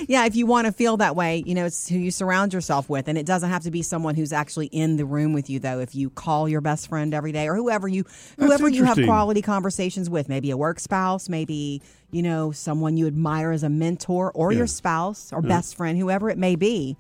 Yeah, 0.09 0.27
if 0.27 0.37
you 0.37 0.47
want 0.47 0.67
to 0.67 0.73
feel 0.73 0.97
that 0.99 1.17
way, 1.17 1.43
you 1.47 1.55
know, 1.55 1.67
it's 1.67 1.89
who 1.89 1.99
you 1.99 2.11
surround 2.11 2.53
yourself 2.53 2.89
with. 2.89 3.09
And 3.09 3.19
it 3.19 3.27
doesn't 3.27 3.49
have 3.49 3.63
to 3.63 3.71
be 3.71 3.83
someone 3.83 4.15
who's 4.15 4.33
actually 4.33 4.67
in 4.67 4.97
the 4.97 5.05
room 5.05 5.33
with 5.33 5.51
you, 5.51 5.59
though. 5.59 5.81
If 5.81 5.95
you 5.95 6.11
call 6.11 6.49
your 6.49 6.61
best 6.61 6.89
friend 6.89 7.15
every 7.15 7.33
day 7.33 7.49
or 7.49 7.55
whoever 7.55 7.89
you 7.89 8.05
whoever 8.39 8.69
you 8.69 8.85
have 8.85 8.99
quality 9.05 9.43
conversations 9.43 10.09
with, 10.09 10.29
maybe 10.29 10.51
a 10.51 10.57
work 10.57 10.81
spouse, 10.81 11.29
maybe, 11.29 11.83
you 12.11 12.23
know, 12.23 12.53
someone 12.53 12.97
you 12.97 13.07
admire 13.07 13.53
as 13.53 13.63
a 13.63 13.69
mentor 13.69 14.33
or 14.35 14.53
your 14.53 14.67
spouse 14.67 15.33
or 15.33 15.41
mm-hmm. 15.41 15.49
best 15.49 15.77
friend, 15.77 15.99
whoever 15.99 16.31
it 16.31 16.39
may 16.39 16.57
be. 16.57 16.97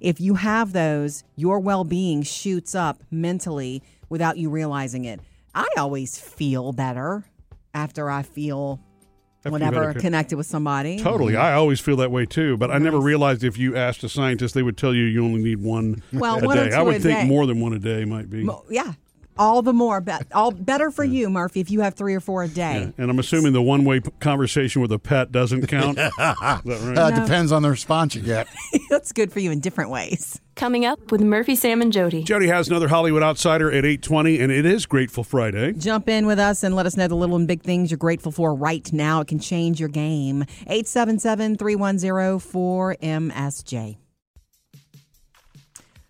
If 0.00 0.20
you 0.20 0.34
have 0.34 0.72
those, 0.72 1.24
your 1.36 1.60
well 1.60 1.84
being 1.84 2.22
shoots 2.22 2.74
up 2.74 3.02
mentally 3.10 3.82
without 4.08 4.38
you 4.38 4.50
realizing 4.50 5.04
it. 5.04 5.20
I 5.54 5.68
always 5.76 6.18
feel 6.18 6.72
better 6.72 7.24
after 7.74 8.10
I 8.10 8.22
feel 8.22 8.80
After 9.44 9.50
whenever 9.52 9.90
a 9.90 9.94
connected 9.94 10.36
with 10.36 10.46
somebody. 10.46 10.98
Totally. 10.98 11.36
I 11.36 11.54
always 11.54 11.80
feel 11.80 11.96
that 11.96 12.10
way 12.10 12.26
too. 12.26 12.56
But 12.56 12.70
I 12.70 12.78
never 12.78 13.00
realized 13.00 13.42
if 13.42 13.58
you 13.58 13.76
asked 13.76 14.04
a 14.04 14.08
scientist, 14.08 14.54
they 14.54 14.62
would 14.62 14.76
tell 14.76 14.94
you 14.94 15.04
you 15.04 15.24
only 15.24 15.42
need 15.42 15.60
one 15.60 16.02
Well, 16.12 16.38
a 16.42 16.46
one 16.46 16.56
day. 16.56 16.72
I 16.72 16.82
would 16.82 17.02
think 17.02 17.18
day. 17.20 17.26
more 17.26 17.46
than 17.46 17.60
one 17.60 17.72
a 17.72 17.78
day 17.80 18.04
might 18.04 18.30
be. 18.30 18.48
Yeah. 18.70 18.92
All 19.38 19.62
the 19.62 19.72
more, 19.72 20.00
bet 20.00 20.26
all 20.34 20.50
better 20.50 20.90
for 20.90 21.04
you, 21.04 21.30
Murphy, 21.30 21.60
if 21.60 21.70
you 21.70 21.80
have 21.80 21.94
three 21.94 22.14
or 22.14 22.20
four 22.20 22.42
a 22.42 22.48
day. 22.48 22.92
And 22.98 23.10
I'm 23.10 23.18
assuming 23.18 23.52
the 23.52 23.62
one 23.62 23.84
way 23.84 24.00
p- 24.00 24.10
conversation 24.20 24.82
with 24.82 24.92
a 24.92 24.98
pet 24.98 25.32
doesn't 25.32 25.66
count. 25.68 25.98
That 26.12 26.62
right? 26.64 26.98
Uh, 26.98 27.10
Depends 27.22 27.50
on 27.52 27.62
the 27.62 27.70
response 27.70 28.14
you 28.14 28.22
get. 28.22 28.46
That's 28.90 29.12
good 29.12 29.32
for 29.32 29.40
you 29.40 29.50
in 29.50 29.60
different 29.60 29.90
ways. 29.90 30.40
Coming 30.54 30.84
up 30.84 31.10
with 31.10 31.20
Murphy, 31.22 31.56
Sam, 31.56 31.80
and 31.80 31.92
Jody. 31.92 32.22
Jody 32.22 32.46
has 32.48 32.68
another 32.68 32.88
Hollywood 32.88 33.22
Outsider 33.22 33.70
at 33.70 33.84
820, 33.84 34.38
and 34.38 34.52
it 34.52 34.66
is 34.66 34.86
Grateful 34.86 35.24
Friday. 35.24 35.72
Jump 35.72 36.08
in 36.08 36.26
with 36.26 36.38
us 36.38 36.62
and 36.62 36.76
let 36.76 36.84
us 36.86 36.96
know 36.96 37.08
the 37.08 37.14
little 37.16 37.36
and 37.36 37.48
big 37.48 37.62
things 37.62 37.90
you're 37.90 37.98
grateful 37.98 38.30
for 38.32 38.54
right 38.54 38.92
now. 38.92 39.20
It 39.20 39.28
can 39.28 39.38
change 39.38 39.80
your 39.80 39.88
game. 39.88 40.42
877 40.66 41.56
310 41.56 42.38
4MSJ. 42.38 43.96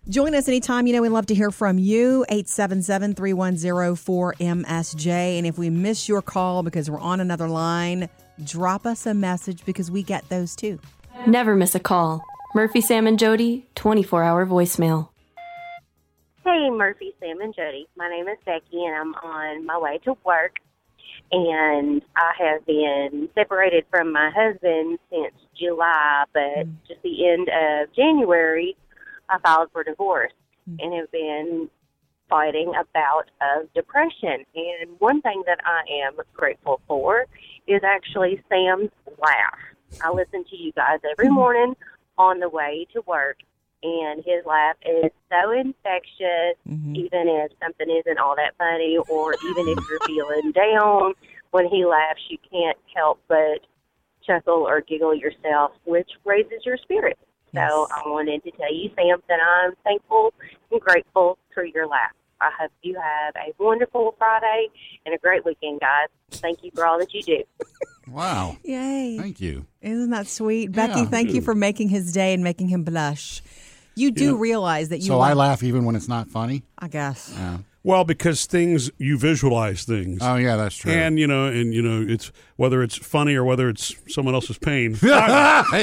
Join 0.09 0.35
us 0.35 0.49
anytime. 0.49 0.85
You 0.85 0.93
know, 0.93 1.01
we 1.01 1.07
love 1.07 1.27
to 1.27 1.35
hear 1.35 1.49
from 1.49 1.77
you. 1.77 2.25
877 2.27 3.15
310 3.15 3.95
4MSJ. 3.95 5.37
And 5.37 5.47
if 5.47 5.57
we 5.57 5.69
miss 5.69 6.09
your 6.09 6.21
call 6.21 6.61
because 6.61 6.91
we're 6.91 6.99
on 6.99 7.21
another 7.21 7.47
line, 7.47 8.09
drop 8.43 8.85
us 8.85 9.05
a 9.05 9.13
message 9.13 9.63
because 9.65 9.89
we 9.89 10.03
get 10.03 10.27
those 10.27 10.57
too. 10.57 10.77
Never 11.25 11.55
miss 11.55 11.73
a 11.73 11.79
call. 11.79 12.21
Murphy, 12.53 12.81
Sam, 12.81 13.07
and 13.07 13.17
Jody, 13.17 13.65
24 13.75 14.23
hour 14.23 14.45
voicemail. 14.45 15.07
Hey, 16.43 16.69
Murphy, 16.69 17.13
Sam, 17.21 17.39
and 17.39 17.55
Jody. 17.55 17.87
My 17.95 18.09
name 18.09 18.27
is 18.27 18.37
Becky, 18.45 18.83
and 18.83 18.93
I'm 18.95 19.15
on 19.15 19.65
my 19.65 19.77
way 19.77 19.99
to 20.03 20.17
work. 20.25 20.57
And 21.31 22.01
I 22.17 22.33
have 22.37 22.65
been 22.65 23.29
separated 23.33 23.85
from 23.89 24.11
my 24.11 24.29
husband 24.35 24.99
since 25.09 25.33
July, 25.57 26.25
but 26.33 26.41
mm. 26.41 26.73
just 26.87 27.01
the 27.01 27.27
end 27.27 27.47
of 27.47 27.95
January, 27.95 28.75
I 29.33 29.39
filed 29.39 29.69
for 29.71 29.83
divorce 29.83 30.31
hmm. 30.65 30.75
and 30.79 30.93
have 30.93 31.11
been 31.11 31.69
fighting 32.29 32.73
a 32.79 32.85
bout 32.93 33.29
of 33.41 33.71
depression. 33.73 34.45
And 34.55 34.99
one 34.99 35.21
thing 35.21 35.43
that 35.45 35.59
I 35.65 35.81
am 36.05 36.17
grateful 36.33 36.81
for 36.87 37.25
is 37.67 37.81
actually 37.83 38.41
Sam's 38.49 38.91
laugh. 39.19 39.59
I 40.03 40.11
listen 40.11 40.43
to 40.49 40.55
you 40.55 40.71
guys 40.73 40.99
every 41.11 41.27
hmm. 41.27 41.35
morning 41.35 41.75
on 42.17 42.39
the 42.39 42.49
way 42.49 42.85
to 42.93 43.01
work, 43.07 43.37
and 43.81 44.23
his 44.23 44.45
laugh 44.45 44.75
is 44.85 45.11
so 45.31 45.51
infectious, 45.51 46.55
mm-hmm. 46.67 46.95
even 46.95 47.27
if 47.27 47.51
something 47.61 47.89
isn't 47.89 48.19
all 48.19 48.35
that 48.35 48.53
funny, 48.57 48.97
or 49.09 49.33
even 49.33 49.67
if 49.67 49.79
you're 49.89 49.99
feeling 50.05 50.51
down. 50.51 51.13
When 51.51 51.67
he 51.67 51.85
laughs, 51.85 52.21
you 52.29 52.37
can't 52.51 52.77
help 52.95 53.19
but 53.27 53.61
chuckle 54.25 54.67
or 54.67 54.81
giggle 54.81 55.15
yourself, 55.15 55.71
which 55.85 56.09
raises 56.23 56.65
your 56.65 56.77
spirits. 56.77 57.19
So 57.53 57.87
I 57.91 58.01
wanted 58.07 58.43
to 58.43 58.51
tell 58.51 58.73
you, 58.73 58.89
Sam, 58.95 59.17
that 59.29 59.39
I'm 59.41 59.73
thankful 59.83 60.33
and 60.71 60.81
grateful 60.81 61.37
for 61.53 61.63
your 61.65 61.87
laugh. 61.87 62.11
I 62.41 62.49
hope 62.59 62.71
you 62.81 62.95
have 62.95 63.35
a 63.35 63.53
wonderful 63.63 64.15
Friday 64.17 64.67
and 65.05 65.13
a 65.15 65.17
great 65.17 65.45
weekend, 65.45 65.79
guys. 65.79 66.07
Thank 66.31 66.63
you 66.63 66.71
for 66.73 66.85
all 66.85 66.99
that 66.99 67.13
you 67.13 67.21
do. 67.23 67.43
Wow. 68.05 68.57
Yay. 68.65 69.17
Thank 69.17 69.39
you. 69.39 69.65
Isn't 69.81 70.09
that 70.09 70.27
sweet? 70.27 70.73
Becky, 70.73 70.99
Yeah. 70.99 71.05
thank 71.05 71.29
you 71.33 71.39
for 71.41 71.55
making 71.55 71.87
his 71.87 72.11
day 72.11 72.33
and 72.33 72.43
making 72.43 72.67
him 72.67 72.83
blush. 72.83 73.41
You 73.95 74.11
do 74.11 74.33
Yeah. 74.33 74.39
realize 74.39 74.89
that 74.89 74.97
you 74.97 75.05
So 75.05 75.21
I 75.21 75.31
laugh 75.31 75.63
even 75.63 75.85
when 75.85 75.95
it's 75.95 76.09
not 76.09 76.27
funny. 76.27 76.63
I 76.77 76.89
guess. 76.89 77.33
Yeah. 77.33 77.59
Well, 77.85 78.05
because 78.05 78.45
things 78.45 78.89
you 78.97 79.17
visualize 79.17 79.83
things. 79.83 80.19
Oh 80.21 80.35
yeah, 80.37 80.55
that's 80.55 80.75
true. 80.77 80.91
And 80.93 81.19
you 81.19 81.27
know, 81.27 81.47
and 81.47 81.73
you 81.73 81.81
know, 81.81 82.01
it's 82.07 82.31
whether 82.55 82.81
it's 82.81 82.95
funny 82.95 83.35
or 83.35 83.43
whether 83.43 83.67
it's 83.67 83.93
someone 84.07 84.33
else's 84.33 84.57
pain. 84.57 84.95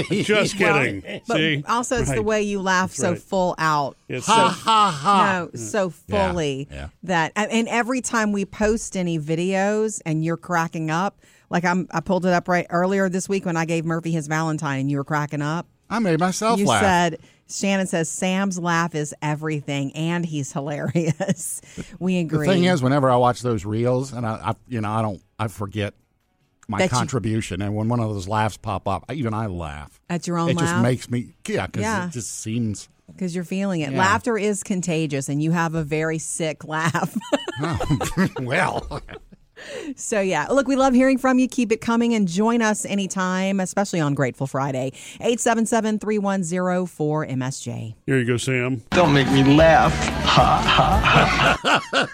just 0.09 0.57
kidding. 0.57 1.03
But 1.29 1.37
See, 1.37 1.65
also, 1.69 1.99
it's 1.99 2.11
the 2.13 2.23
way 2.23 2.43
you 2.43 2.61
laugh 2.61 2.93
so 2.93 3.11
Right. 3.11 3.19
full 3.21 3.55
out. 3.59 3.97
It's 4.09 4.27
so, 4.27 4.33
so- 4.33 4.49
ha, 4.49 4.91
ha. 4.91 5.49
No, 5.53 5.59
so 5.59 5.91
fully 5.91 6.69
yeah. 6.71 6.89
that, 7.03 7.33
and 7.37 7.51
and 7.53 7.69
every 7.69 8.01
time 8.01 8.33
we 8.33 8.45
post 8.45 8.97
any 8.97 9.19
videos 9.19 10.01
and 10.07 10.25
you're 10.25 10.37
cracking 10.39 10.91
up, 10.91 11.21
like 11.51 11.65
I'm, 11.65 11.87
I 11.91 12.01
pulled 12.01 12.25
it 12.27 12.33
up 12.33 12.49
right 12.49 12.67
earlier 12.71 13.09
this 13.09 13.29
week 13.29 13.45
when 13.45 13.57
I 13.57 13.65
gave 13.65 13.85
Murphy 13.85 14.11
his 14.13 14.27
Valentine 14.27 14.81
and 14.81 14.91
you 14.91 14.97
were 14.97 15.05
cracking 15.05 15.43
up. 15.43 15.67
I 15.91 15.99
made 15.99 16.21
myself 16.21 16.59
you 16.61 16.67
laugh. 16.67 16.83
said 16.83 17.19
Shannon 17.51 17.87
says 17.87 18.09
Sam's 18.09 18.59
laugh 18.59 18.95
is 18.95 19.15
everything, 19.21 19.93
and 19.97 20.25
he's 20.25 20.53
hilarious. 20.53 21.61
we 21.99 22.19
agree. 22.19 22.47
The 22.47 22.53
thing 22.55 22.65
is, 22.65 22.83
whenever 22.83 23.11
I 23.11 23.17
watch 23.17 23.43
those 23.43 23.65
reels, 23.65 24.13
and 24.13 24.25
I, 24.27 24.51
I 24.51 24.55
you 24.69 24.81
know, 24.81 24.91
I 24.91 25.03
don't, 25.03 25.23
I 25.39 25.49
forget 25.49 25.95
my 26.69 26.79
That 26.79 26.85
you- 26.85 26.91
contribution, 26.99 27.61
and 27.63 27.75
when 27.75 27.89
one 27.89 28.01
of 28.01 28.09
those 28.09 28.29
laughs 28.29 28.57
pop 28.57 28.87
up, 28.87 29.11
even 29.13 29.35
I 29.35 29.47
laugh. 29.47 30.01
At 30.09 30.27
your 30.27 30.39
own 30.39 30.51
it 30.51 30.59
just 30.59 30.77
makes 30.83 31.11
me, 31.11 31.35
yeah, 31.47 31.67
because 31.67 31.83
Yeah. 31.83 32.07
it 32.07 32.11
just 32.13 32.31
seems. 32.41 32.89
because 33.09 33.35
you're 33.35 33.43
feeling 33.45 33.81
it. 33.81 33.91
Yeah. 33.93 33.99
Laughter 33.99 34.39
is 34.39 34.63
contagious, 34.63 35.29
and 35.29 35.43
you 35.43 35.51
have 35.51 35.75
a 35.75 35.83
very 35.83 36.19
sick 36.19 36.65
laugh. 36.65 37.17
well, 38.41 39.03
So, 39.97 40.21
yeah, 40.21 40.47
look, 40.49 40.69
we 40.69 40.77
love 40.77 40.95
hearing 40.95 41.19
from 41.19 41.39
you. 41.39 41.49
Keep 41.49 41.73
it 41.73 41.81
coming 41.81 42.15
and 42.15 42.27
join 42.27 42.63
us 42.63 42.85
anytime, 42.85 43.61
especially 43.61 44.01
on 44.01 44.15
Grateful 44.15 44.47
Friday. 44.47 44.93
877 45.21 45.99
310 45.99 46.87
4MSJ. 46.87 47.95
Here 48.07 48.19
you 48.19 48.27
go, 48.27 48.37
Sam. 48.37 48.83
Don't 48.91 49.13
make 49.13 49.31
me 49.31 49.45
laugh. 49.45 49.93
Ha 50.25 51.59
ha 51.63 51.79
ha. 51.93 52.09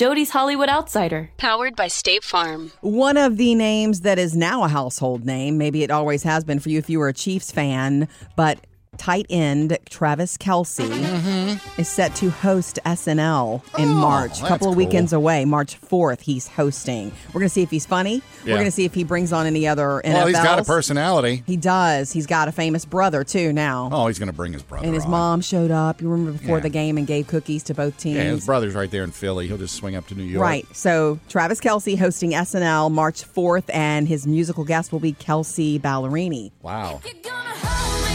Jody's 0.00 0.30
Hollywood 0.30 0.70
Outsider. 0.70 1.30
Powered 1.36 1.76
by 1.76 1.88
State 1.88 2.24
Farm. 2.24 2.72
One 2.80 3.18
of 3.18 3.36
the 3.36 3.54
names 3.54 4.00
that 4.00 4.18
is 4.18 4.34
now 4.34 4.64
a 4.64 4.68
household 4.68 5.26
name, 5.26 5.58
maybe 5.58 5.82
it 5.82 5.90
always 5.90 6.22
has 6.22 6.42
been 6.42 6.58
for 6.58 6.70
you 6.70 6.78
if 6.78 6.88
you 6.88 6.98
were 6.98 7.08
a 7.08 7.12
Chiefs 7.12 7.52
fan, 7.52 8.08
but 8.34 8.58
tight 9.00 9.24
end 9.30 9.78
Travis 9.88 10.36
Kelce 10.36 11.58
is 11.78 11.88
set 11.88 12.14
to 12.16 12.28
host 12.28 12.78
SNL 12.84 13.62
in 13.78 13.88
Oh, 13.88 13.94
March. 13.94 14.42
A 14.42 14.46
couple 14.46 14.68
of 14.68 14.74
cool. 14.74 14.84
weekends 14.84 15.14
away, 15.14 15.46
March 15.46 15.80
4th, 15.80 16.20
he's 16.20 16.46
hosting. 16.46 17.10
We're 17.28 17.40
going 17.40 17.48
to 17.48 17.54
see 17.54 17.62
if 17.62 17.70
he's 17.70 17.86
funny. 17.86 18.20
We're 18.44 18.52
going 18.54 18.66
to 18.66 18.70
see 18.70 18.84
if 18.84 18.92
he 18.92 19.04
brings 19.04 19.32
on 19.32 19.46
any 19.46 19.66
other 19.66 20.02
NFLs. 20.04 20.12
well, 20.14 20.26
he's 20.26 20.36
got 20.36 20.58
a 20.58 20.64
personality. 20.64 21.42
He 21.46 21.56
does. 21.56 22.12
He's 22.12 22.26
got 22.26 22.48
a 22.48 22.52
famous 22.52 22.84
brother, 22.84 23.24
too, 23.24 23.54
now. 23.54 23.88
Oh, 23.90 24.06
he's 24.06 24.18
going 24.18 24.26
to 24.28 24.34
bring 24.34 24.52
his 24.52 24.62
brother. 24.62 24.84
and 24.84 24.94
his 24.94 25.04
on. 25.06 25.10
mom 25.10 25.40
showed 25.40 25.70
up, 25.70 26.02
you 26.02 26.08
remember, 26.10 26.32
before 26.38 26.58
Yeah. 26.58 26.62
the 26.64 26.68
game 26.68 26.98
and 26.98 27.06
gave 27.06 27.26
cookies 27.26 27.62
to 27.64 27.74
both 27.74 27.96
teams. 27.96 28.16
Yeah, 28.16 28.24
his 28.24 28.44
brother's 28.44 28.74
right 28.74 28.90
there 28.90 29.02
in 29.04 29.12
Philly. 29.12 29.46
He'll 29.46 29.56
just 29.56 29.76
swing 29.76 29.96
up 29.96 30.06
to 30.08 30.14
New 30.14 30.24
York. 30.24 30.42
Right. 30.42 30.66
So 30.76 31.18
Travis 31.30 31.58
Kelce 31.60 31.98
hosting 31.98 32.32
SNL 32.32 32.90
March 32.90 33.22
4th, 33.24 33.70
and 33.72 34.06
his 34.06 34.26
musical 34.26 34.64
guest 34.64 34.92
will 34.92 35.00
be 35.00 35.12
Kelsea 35.12 35.78
Ballerini. 35.78 36.52
Wow. 36.62 37.00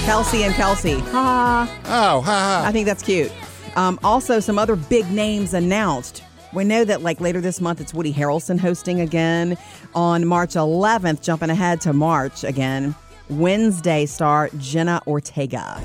Kelsey 0.06 0.44
and 0.44 0.54
Kelsey. 0.54 1.00
Ha. 1.00 1.68
Oh, 1.86 2.22
ha 2.22 2.22
ha. 2.22 2.64
I 2.64 2.72
think 2.72 2.86
that's 2.86 3.02
cute. 3.02 3.32
Um, 3.76 4.00
also, 4.04 4.40
some 4.40 4.60
other 4.60 4.76
big 4.76 5.10
names 5.10 5.56
announced. 5.56 6.24
We 6.54 6.64
know 6.64 6.86
that 6.86 7.02
like 7.02 7.20
later 7.20 7.42
this 7.42 7.60
month, 7.60 7.82
it's 7.82 7.92
Woody 7.92 8.14
Harrelson 8.14 8.60
hosting 8.60 9.02
again. 9.02 9.58
On 9.96 10.24
March 10.26 10.52
11th, 10.52 11.24
jumping 11.24 11.50
ahead 11.50 11.82
to 11.82 11.92
March 11.92 12.44
again, 12.44 12.94
Wednesday 13.30 14.06
star 14.06 14.52
Jenna 14.60 15.02
Ortega. 15.08 15.82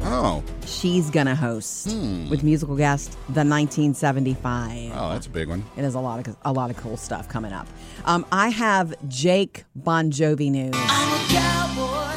Oh. 0.00 0.42
She's 0.64 1.10
gonna 1.10 1.34
host 1.34 1.88
with 2.30 2.42
musical 2.42 2.74
guest 2.74 3.12
The 3.28 3.44
1975. 3.44 4.92
Oh, 4.94 5.10
that's 5.10 5.26
a 5.26 5.30
big 5.30 5.46
one. 5.48 5.62
It 5.76 5.84
is 5.84 5.94
a 5.94 6.00
lot 6.00 6.26
of 6.26 6.36
a 6.42 6.52
lot 6.52 6.70
of 6.70 6.78
cool 6.78 6.96
stuff 6.96 7.28
coming 7.28 7.52
up. 7.52 7.66
Um, 8.06 8.24
I 8.32 8.48
have 8.48 8.94
Jake 9.08 9.64
Bon 9.76 10.10
Jovi 10.10 10.50
news. 10.50 10.74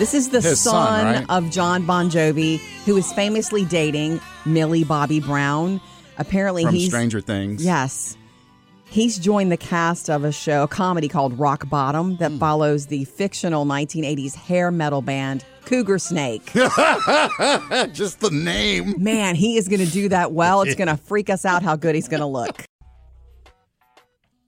This 0.02 0.16
is 0.16 0.30
the 0.30 0.42
son, 0.42 0.56
son, 0.56 1.06
right? 1.06 1.26
of 1.30 1.52
John 1.52 1.86
Bon 1.86 2.10
Jovi, 2.10 2.58
who 2.86 2.98
is 2.98 3.14
famously 3.14 3.66
dating 3.66 4.20
Millie 4.48 4.84
Bobby 4.84 5.20
Brown. 5.20 5.80
Apparently, 6.18 6.64
From 6.64 6.74
he's 6.74 6.88
Stranger 6.88 7.22
Things. 7.22 7.64
Yes. 7.64 8.18
He's 8.86 9.20
joined 9.20 9.52
the 9.52 9.58
cast 9.58 10.10
of 10.10 10.24
a 10.24 10.32
show, 10.32 10.64
a 10.64 10.68
comedy 10.68 11.08
called 11.08 11.38
Rock 11.38 11.70
Bottom, 11.70 12.18
that 12.18 12.32
hmm. 12.32 12.40
follows 12.40 12.88
the 12.88 13.06
fictional 13.06 13.64
1980s 13.64 14.34
hair 14.34 14.72
metal 14.72 15.04
band 15.04 15.46
Cougar 15.66 16.00
Snake. 16.00 16.46
Just 17.94 18.22
the 18.22 18.32
name. 18.34 18.96
Man, 18.98 19.36
he 19.36 19.56
is 19.56 19.68
going 19.68 19.86
to 19.86 19.92
do 19.92 20.10
that 20.10 20.32
well. 20.32 20.64
It's 20.64 20.74
going 20.74 20.88
to 20.98 20.98
freak 20.98 21.30
us 21.30 21.46
out 21.46 21.62
how 21.62 21.76
good 21.76 21.94
he's 21.94 22.08
going 22.08 22.22
to 22.22 22.26
look. 22.26 22.66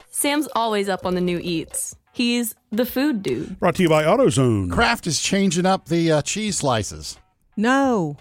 Sam's 0.10 0.48
always 0.56 0.90
up 0.90 1.06
on 1.06 1.14
the 1.14 1.22
new 1.22 1.40
eats. 1.44 1.96
He's 2.14 2.54
the 2.72 2.86
food 2.86 3.24
dude. 3.24 3.60
Brought 3.60 3.76
to 3.76 3.84
you 3.84 3.90
by 3.90 4.04
AutoZone. 4.04 4.72
Kraft 4.72 5.08
is 5.08 5.20
changing 5.20 5.66
up 5.66 5.88
the 5.88 6.12
uh, 6.12 6.22
cheese 6.22 6.58
slices. 6.58 7.18
No. 7.58 8.18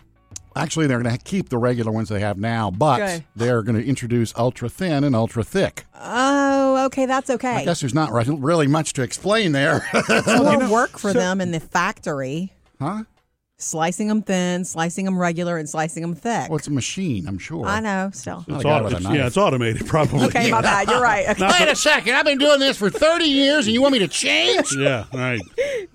Actually, 0.57 0.87
they're 0.87 1.03
going 1.03 1.15
to 1.17 1.23
keep 1.23 1.51
the 1.51 1.59
regular 1.59 1.93
ones 1.93 2.09
they 2.09 2.21
have 2.21 2.39
now, 2.39 2.71
but 2.71 2.99
Good. 2.99 3.25
they're 3.37 3.63
going 3.63 3.79
to 3.79 3.87
introduce 3.87 4.33
ultra 4.37 4.71
thin 4.71 5.05
and 5.05 5.15
ultra 5.15 5.45
thick. 5.45 5.85
Oh, 5.95 6.87
okay, 6.87 7.05
that's 7.05 7.29
okay. 7.31 7.57
I 7.57 7.65
guess 7.65 7.81
there's 7.81 7.95
not 7.95 8.13
re- 8.13 8.25
really 8.29 8.67
much 8.67 8.95
to 8.95 9.03
explain 9.03 9.53
there. 9.53 9.87
It's 9.95 10.27
more 10.27 10.71
work 10.71 10.99
for 10.99 11.13
them 11.13 11.41
in 11.41 11.51
the 11.53 11.61
factory. 11.61 12.53
Huh? 12.81 13.05
Slicing 13.63 14.09
them 14.09 14.23
thin, 14.23 14.65
slicing 14.65 15.05
them 15.05 15.19
regular, 15.19 15.57
and 15.59 15.69
slicing 15.69 16.03
them 16.03 16.15
thick. 16.15 16.49
Well, 16.49 16.59
it's 16.59 16.67
a 16.69 16.71
machine, 16.73 17.27
I'm 17.27 17.39
sure. 17.39 17.67
I 17.67 17.81
know, 17.81 18.11
still. 18.13 18.45
It's 18.49 18.65
a 18.65 18.69
auto- 18.69 18.87
it's- 18.89 19.03
yeah, 19.15 19.27
it's 19.27 19.37
automated, 19.37 19.87
probably. 19.87 20.27
Okay, 20.27 20.51
my 20.51 20.61
bad. 20.61 20.89
You're 20.89 21.01
right. 21.01 21.29
Okay. 21.29 21.47
Wait 21.47 21.69
a 21.69 21.77
second. 21.77 22.15
I've 22.15 22.25
been 22.25 22.39
doing 22.39 22.61
this 22.61 22.77
for 22.77 22.91
30 22.91 23.25
years 23.25 23.67
and 23.67 23.75
you 23.75 23.81
want 23.83 23.93
me 23.93 23.99
to 24.01 24.09
change? 24.09 24.75
yeah, 24.79 25.05
right. 25.13 25.41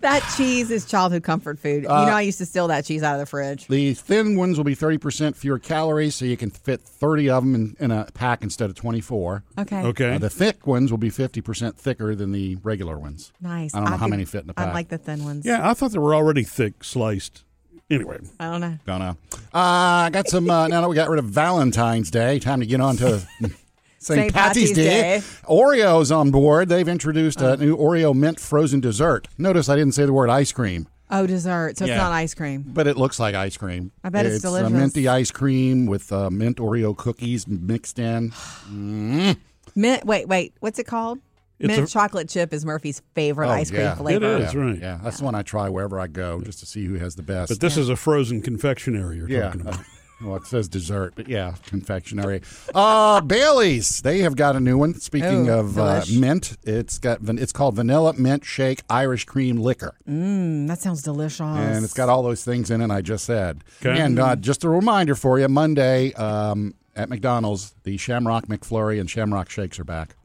That 0.02 0.22
cheese 0.38 0.72
is 0.72 0.86
childhood 0.86 1.24
comfort 1.24 1.60
food. 1.60 1.86
Uh, 1.86 2.00
you 2.02 2.06
know, 2.08 2.14
I 2.16 2.22
used 2.22 2.38
to 2.40 2.46
steal 2.46 2.68
that 2.70 2.86
cheese 2.86 3.04
out 3.04 3.14
of 3.16 3.20
the 3.20 3.26
fridge. 3.26 3.68
The 3.68 3.94
thin 3.94 4.36
ones 4.38 4.58
will 4.58 4.64
be 4.64 4.76
30% 4.76 5.36
fewer 5.36 5.60
calories, 5.60 6.16
so 6.16 6.26
you 6.26 6.38
can 6.38 6.50
fit 6.50 6.82
30 6.82 7.30
of 7.30 7.44
them 7.44 7.56
in, 7.56 7.76
in 7.80 7.92
a 7.92 8.06
pack 8.14 8.44
instead 8.44 8.70
of 8.70 8.76
24. 8.76 9.44
Okay. 9.60 9.82
Okay. 9.84 10.16
Uh, 10.16 10.18
the 10.20 10.30
thick 10.30 10.66
ones 10.68 10.92
will 10.92 10.98
be 10.98 11.10
50% 11.10 11.76
thicker 11.76 12.16
than 12.16 12.32
the 12.32 12.56
regular 12.64 12.98
ones. 12.98 13.32
Nice. 13.42 13.74
I 13.74 13.80
don't 13.80 13.90
know 13.92 13.98
how 13.98 14.06
could- 14.06 14.12
many 14.12 14.26
fit 14.26 14.44
in 14.44 14.50
a 14.50 14.54
pack. 14.54 14.68
I 14.70 14.74
like 14.74 14.90
the 14.90 14.98
thin 14.98 15.24
ones. 15.24 15.46
Yeah, 15.46 15.68
I 15.70 15.74
thought 15.74 15.92
they 15.92 16.00
were 16.00 16.16
already 16.16 16.44
thick 16.44 16.84
sliced. 16.84 17.44
Anyway, 17.90 18.20
I 18.40 18.52
don't 18.52 18.62
know. 18.62 18.78
Don't 18.86 19.00
know. 19.00 19.18
Uh, 19.54 20.08
I 20.08 20.10
got 20.12 20.28
some, 20.28 20.50
uh, 20.50 20.68
now 20.68 20.82
that 20.82 20.90
we 20.90 20.96
got 20.96 21.10
rid 21.10 21.20
of 21.20 21.26
Valentine's 21.26 22.12
Day, 22.12 22.38
time 22.40 22.60
to 22.60 22.66
get 22.66 22.82
on 22.82 22.98
to 22.98 23.20
St. 23.40 23.54
St. 24.00 24.34
Patty's 24.34 24.70
Patty's 24.70 24.72
Day. 24.74 24.84
Day. 25.20 25.22
Oreo's 25.46 26.12
on 26.12 26.30
board. 26.32 26.68
They've 26.70 26.88
introduced 26.88 27.42
a 27.42 27.56
new 27.58 27.78
Oreo 27.78 28.14
mint 28.14 28.40
frozen 28.40 28.80
dessert. 28.82 29.28
Notice 29.38 29.70
I 29.70 29.76
didn't 29.78 29.94
say 29.94 30.06
the 30.06 30.14
word 30.14 30.30
ice 30.30 30.52
cream. 30.52 30.88
Oh, 31.10 31.26
dessert. 31.26 31.78
So 31.78 31.86
Yeah. 31.86 31.94
it's 31.94 32.02
not 32.02 32.12
ice 32.12 32.34
cream. 32.34 32.66
But 32.68 32.88
it 32.88 32.98
looks 32.98 33.20
like 33.20 33.34
ice 33.36 33.56
cream. 33.56 33.92
I 34.04 34.10
bet 34.10 34.26
it's 34.26 34.36
it's 34.36 34.44
delicious. 34.44 34.68
A 34.70 34.74
minty 34.74 35.08
ice 35.08 35.32
cream 35.32 35.86
with 35.86 36.12
uh, 36.12 36.30
mint 36.30 36.58
Oreo 36.58 36.96
cookies 36.96 37.48
mixed 37.48 37.98
in. 38.00 38.32
Mm. 38.70 39.38
Mint. 39.76 40.06
Wait, 40.06 40.28
wait. 40.28 40.54
What's 40.60 40.80
it 40.80 40.88
called? 40.88 41.20
It's 41.60 41.68
Mint 41.68 41.88
a- 41.90 41.92
chocolate 41.92 42.30
chip 42.30 42.54
is 42.54 42.66
Murphy's 42.66 43.02
favorite 43.16 43.48
Oh, 43.48 43.52
ice 43.52 43.70
cream 43.70 43.82
yeah. 43.82 43.96
flavor. 43.96 44.38
That's 44.40 44.54
yeah, 44.54 44.60
right. 44.62 44.80
Yeah, 44.80 45.00
that's 45.04 45.18
the 45.20 45.26
one 45.26 45.36
I 45.36 45.42
try 45.42 45.70
wherever 45.70 46.00
I 46.00 46.08
go, 46.08 46.42
just 46.42 46.60
to 46.60 46.66
see 46.66 46.86
who 46.86 46.96
has 46.96 47.16
the 47.16 47.24
best. 47.24 47.50
but 47.50 47.60
this 47.60 47.78
is 47.78 47.90
a 47.90 47.96
frozen 47.96 48.42
confectionery 48.42 49.18
you're 49.18 49.30
yeah. 49.30 49.44
talking 49.48 49.62
about. 49.62 49.80
Well, 50.20 50.38
it 50.38 50.48
says 50.48 50.68
dessert, 50.68 51.14
but 51.16 51.28
yeah, 51.28 51.54
confectionery. 51.68 52.42
Uh, 52.74 53.22
Bailey's, 53.22 54.02
they 54.02 54.22
have 54.22 54.36
got 54.36 54.56
a 54.56 54.60
new 54.60 54.76
one. 54.76 54.96
Speaking 54.96 55.48
Oh, 55.48 55.60
of 55.60 55.78
uh, 55.78 56.04
mint, 56.12 56.58
it's 56.64 56.98
got 56.98 57.20
van- 57.22 57.38
it's 57.38 57.52
called 57.52 57.76
Vanilla 57.76 58.16
Mint 58.16 58.44
Shake 58.44 58.82
Irish 58.90 59.26
Cream 59.26 59.58
Liquor, 59.58 59.94
Mmm, 60.10 60.68
that 60.70 60.80
sounds 60.82 61.04
delicious. 61.04 61.42
and 61.42 61.86
it's 61.86 61.94
got 61.94 62.10
all 62.10 62.24
those 62.24 62.44
things 62.44 62.72
in 62.72 62.82
it 62.82 62.90
I 62.90 63.02
just 63.02 63.26
said. 63.26 63.64
Okay. 63.86 64.02
And 64.02 64.18
uh, 64.18 64.36
just 64.36 64.64
a 64.64 64.70
reminder 64.70 65.14
for 65.14 65.38
you, 65.38 65.48
Monday 65.50 66.14
um, 66.14 66.74
at 66.96 67.10
McDonald's, 67.10 67.76
the 67.84 67.98
Shamrock 67.98 68.48
McFlurry 68.48 69.00
and 69.00 69.08
Shamrock 69.08 69.52
Shakes 69.52 69.78
are 69.80 69.84
back. 69.84 70.16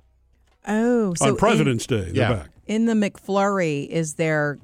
Oh, 0.66 1.14
so 1.14 1.24
On 1.24 1.30
in- 1.30 1.36
President's 1.36 1.86
Day, 1.86 2.02
they're 2.02 2.14
Yeah. 2.14 2.32
back. 2.34 2.48
in, 2.66 2.86
the 2.86 2.94
McFlurry 2.94 3.88
is 3.88 4.14
there 4.14 4.58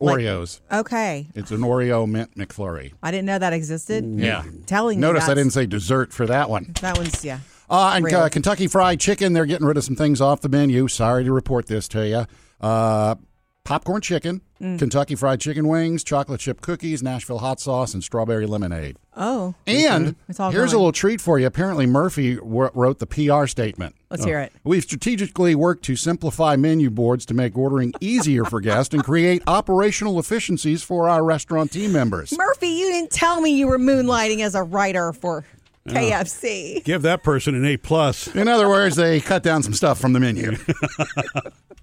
like- 0.00 0.18
Oreos. 0.18 0.60
okay, 0.72 1.28
It's 1.34 1.50
an 1.50 1.60
Oreo 1.60 2.08
Mint 2.08 2.36
McFlurry. 2.36 2.92
I 3.02 3.10
didn't 3.10 3.26
know 3.26 3.38
that 3.38 3.52
existed. 3.52 4.04
Yeah. 4.16 4.42
telling 4.66 4.98
me 4.98 5.02
Notice 5.06 5.24
I 5.28 5.34
didn't 5.34 5.52
say 5.52 5.66
dessert 5.66 6.12
for 6.12 6.26
that 6.26 6.48
one. 6.50 6.74
That 6.80 6.96
one's 6.98 7.24
yeah. 7.24 7.40
Uh, 7.68 7.92
and 7.94 8.12
uh, 8.12 8.28
Kentucky 8.28 8.66
Fried 8.66 8.98
Chicken, 8.98 9.32
they're 9.32 9.46
getting 9.46 9.66
rid 9.66 9.76
of 9.76 9.84
some 9.84 9.94
things 9.94 10.20
off 10.20 10.40
the 10.40 10.48
menu. 10.48 10.88
Sorry 10.88 11.22
to 11.24 11.32
report 11.32 11.66
this 11.66 11.86
to 11.88 12.06
you. 12.06 12.26
Uh, 12.60 13.14
popcorn 13.64 14.00
chicken, 14.00 14.40
Mm. 14.60 14.78
Kentucky 14.78 15.14
Fried 15.14 15.40
Chicken 15.40 15.68
wings, 15.68 16.02
chocolate 16.04 16.40
chip 16.40 16.60
cookies, 16.60 17.02
Nashville 17.02 17.38
hot 17.38 17.60
sauce, 17.60 17.94
and 17.94 18.02
strawberry 18.02 18.44
lemonade. 18.46 18.96
Oh, 19.22 19.54
And 19.66 20.16
It's 20.30 20.40
all 20.40 20.50
here's 20.50 20.72
a 20.72 20.76
little 20.78 20.92
treat 20.92 21.20
for 21.20 21.38
you. 21.38 21.46
Apparently, 21.46 21.84
Murphy 21.86 22.36
w- 22.36 22.70
wrote 22.72 23.00
the 23.00 23.06
PR 23.06 23.46
statement. 23.46 23.94
Let's 24.10 24.24
hear 24.24 24.40
it. 24.40 24.52
We've 24.64 24.82
strategically 24.82 25.54
worked 25.54 25.84
to 25.84 25.94
simplify 25.94 26.56
menu 26.56 26.88
boards 26.88 27.26
to 27.26 27.34
make 27.34 27.56
ordering 27.56 27.92
easier 28.00 28.44
for 28.46 28.60
guests 28.62 28.94
and 28.94 29.04
create 29.04 29.42
operational 29.46 30.18
efficiencies 30.18 30.82
for 30.82 31.06
our 31.08 31.22
restaurant 31.22 31.70
team 31.70 31.92
members. 31.92 32.36
Murphy, 32.36 32.68
you 32.68 32.90
didn't 32.90 33.10
tell 33.10 33.42
me 33.42 33.50
you 33.50 33.66
were 33.68 33.78
moonlighting 33.78 34.40
as 34.40 34.54
a 34.54 34.62
writer 34.62 35.12
for 35.12 35.44
KFC. 35.86 36.82
Give 36.84 37.02
that 37.02 37.22
person 37.22 37.54
an 37.54 37.64
A 37.66 37.76
plus. 37.76 38.26
In 38.34 38.48
other 38.48 38.68
words, 38.68 38.96
they 38.96 39.20
cut 39.20 39.42
down 39.42 39.62
some 39.62 39.74
stuff 39.74 40.00
from 40.00 40.14
the 40.14 40.20
menu. 40.20 40.56